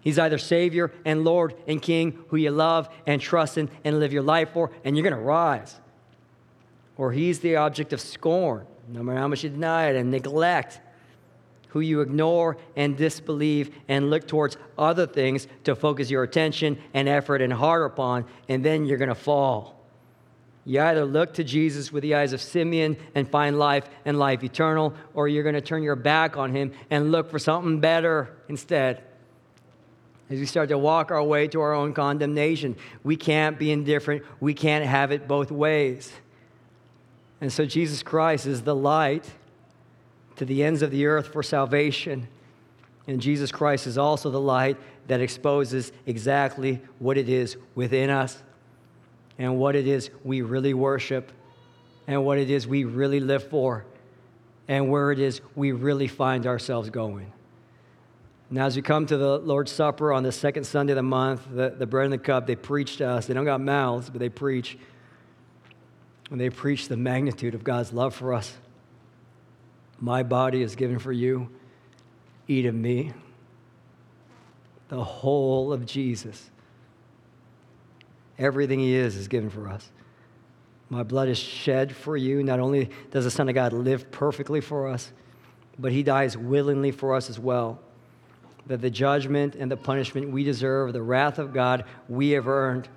He's 0.00 0.18
either 0.18 0.38
Savior 0.38 0.92
and 1.04 1.24
Lord 1.24 1.54
and 1.66 1.80
King 1.80 2.24
who 2.28 2.36
you 2.36 2.50
love 2.50 2.88
and 3.06 3.20
trust 3.20 3.56
in 3.56 3.70
and 3.84 3.98
live 3.98 4.12
your 4.12 4.22
life 4.22 4.50
for, 4.52 4.70
and 4.84 4.96
you're 4.96 5.04
going 5.04 5.14
to 5.14 5.20
rise. 5.24 5.80
Or 6.96 7.12
he's 7.12 7.40
the 7.40 7.56
object 7.56 7.92
of 7.92 8.00
scorn, 8.00 8.66
no 8.88 9.02
matter 9.02 9.18
how 9.18 9.28
much 9.28 9.44
you 9.44 9.50
deny 9.50 9.86
it 9.88 9.96
and 9.96 10.10
neglect 10.10 10.80
who 11.72 11.80
you 11.80 12.02
ignore 12.02 12.58
and 12.76 12.96
disbelieve 12.96 13.74
and 13.88 14.10
look 14.10 14.26
towards 14.28 14.58
other 14.76 15.06
things 15.06 15.48
to 15.64 15.74
focus 15.74 16.10
your 16.10 16.22
attention 16.22 16.78
and 16.92 17.08
effort 17.08 17.40
and 17.40 17.52
heart 17.52 17.90
upon, 17.90 18.26
and 18.48 18.62
then 18.62 18.84
you're 18.84 18.98
going 18.98 19.08
to 19.08 19.14
fall. 19.14 19.80
You 20.66 20.80
either 20.80 21.04
look 21.04 21.34
to 21.34 21.44
Jesus 21.44 21.90
with 21.90 22.02
the 22.02 22.14
eyes 22.14 22.34
of 22.34 22.40
Simeon 22.42 22.96
and 23.14 23.28
find 23.28 23.58
life 23.58 23.88
and 24.04 24.18
life 24.18 24.44
eternal, 24.44 24.94
or 25.14 25.28
you're 25.28 25.42
going 25.42 25.54
to 25.54 25.62
turn 25.62 25.82
your 25.82 25.96
back 25.96 26.36
on 26.36 26.54
him 26.54 26.72
and 26.90 27.10
look 27.10 27.30
for 27.30 27.38
something 27.38 27.80
better 27.80 28.36
instead. 28.48 29.02
As 30.28 30.38
we 30.38 30.46
start 30.46 30.68
to 30.68 30.78
walk 30.78 31.10
our 31.10 31.22
way 31.22 31.48
to 31.48 31.60
our 31.62 31.72
own 31.72 31.94
condemnation, 31.94 32.76
we 33.02 33.16
can't 33.16 33.58
be 33.58 33.72
indifferent. 33.72 34.24
We 34.40 34.54
can't 34.54 34.84
have 34.84 35.10
it 35.10 35.26
both 35.26 35.50
ways. 35.50 36.12
And 37.40 37.52
so 37.52 37.64
Jesus 37.64 38.02
Christ 38.02 38.46
is 38.46 38.62
the 38.62 38.74
light 38.74 39.28
to 40.42 40.46
the 40.46 40.64
ends 40.64 40.82
of 40.82 40.90
the 40.90 41.06
earth 41.06 41.28
for 41.28 41.40
salvation. 41.40 42.26
And 43.06 43.20
Jesus 43.20 43.52
Christ 43.52 43.86
is 43.86 43.96
also 43.96 44.28
the 44.28 44.40
light 44.40 44.76
that 45.06 45.20
exposes 45.20 45.92
exactly 46.04 46.80
what 46.98 47.16
it 47.16 47.28
is 47.28 47.56
within 47.76 48.10
us 48.10 48.42
and 49.38 49.56
what 49.56 49.76
it 49.76 49.86
is 49.86 50.10
we 50.24 50.42
really 50.42 50.74
worship 50.74 51.30
and 52.08 52.24
what 52.24 52.38
it 52.38 52.50
is 52.50 52.66
we 52.66 52.82
really 52.82 53.20
live 53.20 53.48
for 53.50 53.84
and 54.66 54.90
where 54.90 55.12
it 55.12 55.20
is 55.20 55.40
we 55.54 55.70
really 55.70 56.08
find 56.08 56.44
ourselves 56.44 56.90
going. 56.90 57.32
Now, 58.50 58.66
as 58.66 58.74
we 58.74 58.82
come 58.82 59.06
to 59.06 59.16
the 59.16 59.38
Lord's 59.38 59.70
Supper 59.70 60.12
on 60.12 60.24
the 60.24 60.32
second 60.32 60.64
Sunday 60.64 60.92
of 60.92 60.96
the 60.96 61.04
month, 61.04 61.46
the, 61.52 61.70
the 61.70 61.86
bread 61.86 62.06
and 62.06 62.12
the 62.12 62.18
cup, 62.18 62.48
they 62.48 62.56
preach 62.56 62.96
to 62.96 63.08
us. 63.08 63.26
They 63.26 63.34
don't 63.34 63.44
got 63.44 63.60
mouths, 63.60 64.10
but 64.10 64.18
they 64.18 64.28
preach. 64.28 64.76
And 66.32 66.40
they 66.40 66.50
preach 66.50 66.88
the 66.88 66.96
magnitude 66.96 67.54
of 67.54 67.62
God's 67.62 67.92
love 67.92 68.12
for 68.12 68.34
us. 68.34 68.56
My 70.02 70.24
body 70.24 70.62
is 70.62 70.74
given 70.74 70.98
for 70.98 71.12
you. 71.12 71.48
Eat 72.48 72.66
of 72.66 72.74
me. 72.74 73.12
The 74.88 75.02
whole 75.02 75.72
of 75.72 75.86
Jesus. 75.86 76.50
Everything 78.36 78.80
he 78.80 78.96
is 78.96 79.14
is 79.14 79.28
given 79.28 79.48
for 79.48 79.68
us. 79.68 79.88
My 80.90 81.04
blood 81.04 81.28
is 81.28 81.38
shed 81.38 81.94
for 81.94 82.16
you. 82.16 82.42
Not 82.42 82.58
only 82.58 82.90
does 83.12 83.24
the 83.24 83.30
Son 83.30 83.48
of 83.48 83.54
God 83.54 83.72
live 83.72 84.10
perfectly 84.10 84.60
for 84.60 84.88
us, 84.88 85.12
but 85.78 85.92
he 85.92 86.02
dies 86.02 86.36
willingly 86.36 86.90
for 86.90 87.14
us 87.14 87.30
as 87.30 87.38
well. 87.38 87.80
That 88.66 88.80
the 88.80 88.90
judgment 88.90 89.54
and 89.54 89.70
the 89.70 89.76
punishment 89.76 90.32
we 90.32 90.42
deserve, 90.42 90.92
the 90.92 91.02
wrath 91.02 91.38
of 91.38 91.54
God 91.54 91.84
we 92.08 92.30
have 92.30 92.48
earned, 92.48 92.88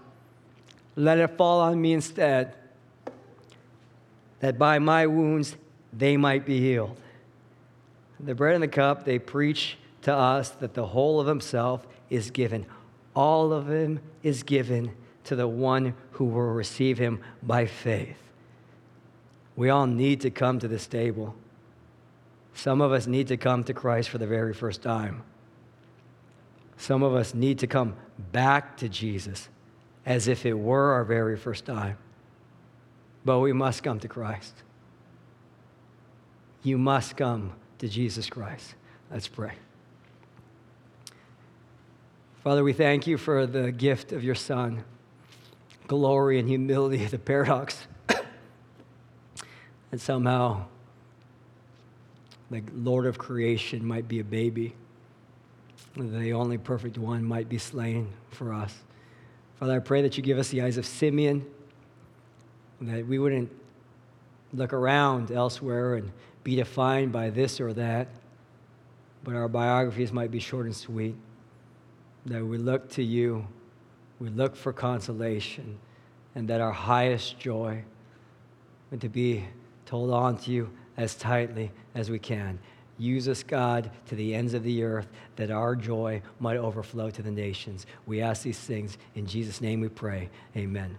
let 0.96 1.20
it 1.20 1.38
fall 1.38 1.62
on 1.62 1.80
me 1.80 1.94
instead. 1.94 2.56
That 4.40 4.58
by 4.58 4.80
my 4.80 5.06
wounds 5.06 5.56
they 5.98 6.18
might 6.18 6.46
be 6.46 6.60
healed. 6.60 6.98
The 8.20 8.36
bread 8.36 8.56
and 8.56 8.64
the 8.64 8.68
cup, 8.68 9.06
they 9.06 9.20
preach 9.20 9.78
to 10.04 10.14
us 10.14 10.50
that 10.50 10.74
the 10.74 10.88
whole 10.88 11.20
of 11.20 11.28
himself 11.28 11.86
is 12.10 12.32
given. 12.32 12.66
All 13.16 13.54
of 13.54 13.70
him 13.70 14.00
is 14.24 14.44
given 14.44 14.92
to 15.26 15.36
the 15.36 15.48
one 15.48 15.96
who 16.12 16.26
will 16.26 16.54
receive 16.54 16.98
him 16.98 17.22
by 17.42 17.66
faith. 17.66 18.18
We 19.56 19.70
all 19.70 19.88
need 19.88 20.22
to 20.22 20.30
come 20.30 20.60
to 20.60 20.68
this 20.68 20.86
table. 20.86 21.36
Some 22.54 22.82
of 22.82 22.92
us 22.92 23.08
need 23.08 23.28
to 23.30 23.38
come 23.38 23.64
to 23.64 23.74
Christ 23.74 24.10
for 24.10 24.18
the 24.18 24.28
very 24.28 24.54
first 24.54 24.82
time. 24.82 25.24
Some 26.78 27.04
of 27.04 27.16
us 27.16 27.34
need 27.34 27.60
to 27.60 27.68
come 27.68 27.96
back 28.32 28.78
to 28.78 28.90
Jesus 28.90 29.50
as 30.06 30.28
if 30.28 30.46
it 30.46 30.54
were 30.54 30.94
our 30.94 31.04
very 31.04 31.38
first 31.38 31.66
time. 31.66 31.98
But 33.24 33.40
we 33.40 33.54
must 33.54 33.82
come 33.82 34.00
to 34.02 34.08
Christ 34.08 34.54
you 36.66 36.78
must 36.80 37.16
come 37.16 37.54
to 37.78 37.88
Jesus 37.88 38.30
Christ. 38.30 38.74
Let's 39.12 39.28
pray. 39.28 39.54
Father, 42.44 42.64
we 42.64 42.74
thank 42.74 43.08
you 43.08 43.18
for 43.18 43.46
the 43.46 43.72
gift 43.72 44.12
of 44.12 44.24
your 44.24 44.36
Son, 44.36 44.84
glory 45.88 46.40
and 46.40 46.50
humility, 46.50 47.06
the 47.06 47.20
paradox. 47.20 47.88
and 49.92 50.02
somehow 50.02 50.66
the 52.50 52.64
Lord 52.74 53.06
of 53.06 53.18
creation 53.18 53.86
might 53.86 54.08
be 54.08 54.20
a 54.20 54.24
baby, 54.24 54.74
the 55.96 56.34
only 56.34 56.58
perfect 56.58 56.98
one 56.98 57.24
might 57.24 57.48
be 57.48 57.58
slain 57.58 58.10
for 58.32 58.54
us. 58.54 58.74
Father, 59.60 59.76
I 59.76 59.80
pray 59.80 60.02
that 60.02 60.18
you 60.18 60.24
give 60.24 60.38
us 60.38 60.50
the 60.50 60.62
eyes 60.62 60.78
of 60.78 60.86
Simeon, 60.86 61.46
that 62.82 63.06
we 63.08 63.20
wouldn't 63.20 63.52
look 64.54 64.74
around 64.74 65.32
elsewhere 65.32 65.96
and 65.96 66.12
be 66.46 66.56
defined 66.56 67.12
by 67.12 67.32
this 67.32 67.60
or 67.60 67.74
that, 67.74 68.08
but 69.24 69.34
our 69.34 69.50
biographies 69.50 70.14
might 70.14 70.30
be 70.30 70.40
short 70.40 70.68
and 70.68 70.76
sweet. 70.76 71.16
That 72.28 72.46
we 72.46 72.60
look 72.60 72.88
to 72.92 73.04
you, 73.04 73.46
we 74.20 74.30
look 74.30 74.56
for 74.56 74.72
consolation, 74.72 75.78
and 76.36 76.48
that 76.48 76.62
our 76.62 76.72
highest 76.72 77.40
joy 77.40 77.84
and 78.92 79.02
to 79.02 79.10
be 79.10 79.44
told 79.88 80.12
on 80.12 80.38
to 80.38 80.52
you 80.52 80.70
as 80.98 81.16
tightly 81.16 81.72
as 81.96 82.12
we 82.12 82.20
can. 82.20 82.60
Use 83.00 83.28
us, 83.28 83.42
God, 83.42 83.90
to 84.06 84.16
the 84.16 84.36
ends 84.36 84.54
of 84.54 84.64
the 84.64 84.84
earth 84.84 85.08
that 85.38 85.50
our 85.50 85.76
joy 85.76 86.22
might 86.40 86.58
overflow 86.58 87.10
to 87.10 87.24
the 87.24 87.32
nations. 87.32 87.88
We 88.06 88.22
ask 88.22 88.44
these 88.44 88.60
things 88.60 89.00
in 89.16 89.26
Jesus' 89.26 89.62
name 89.62 89.82
we 89.82 89.90
pray. 89.90 90.30
Amen. 90.56 90.98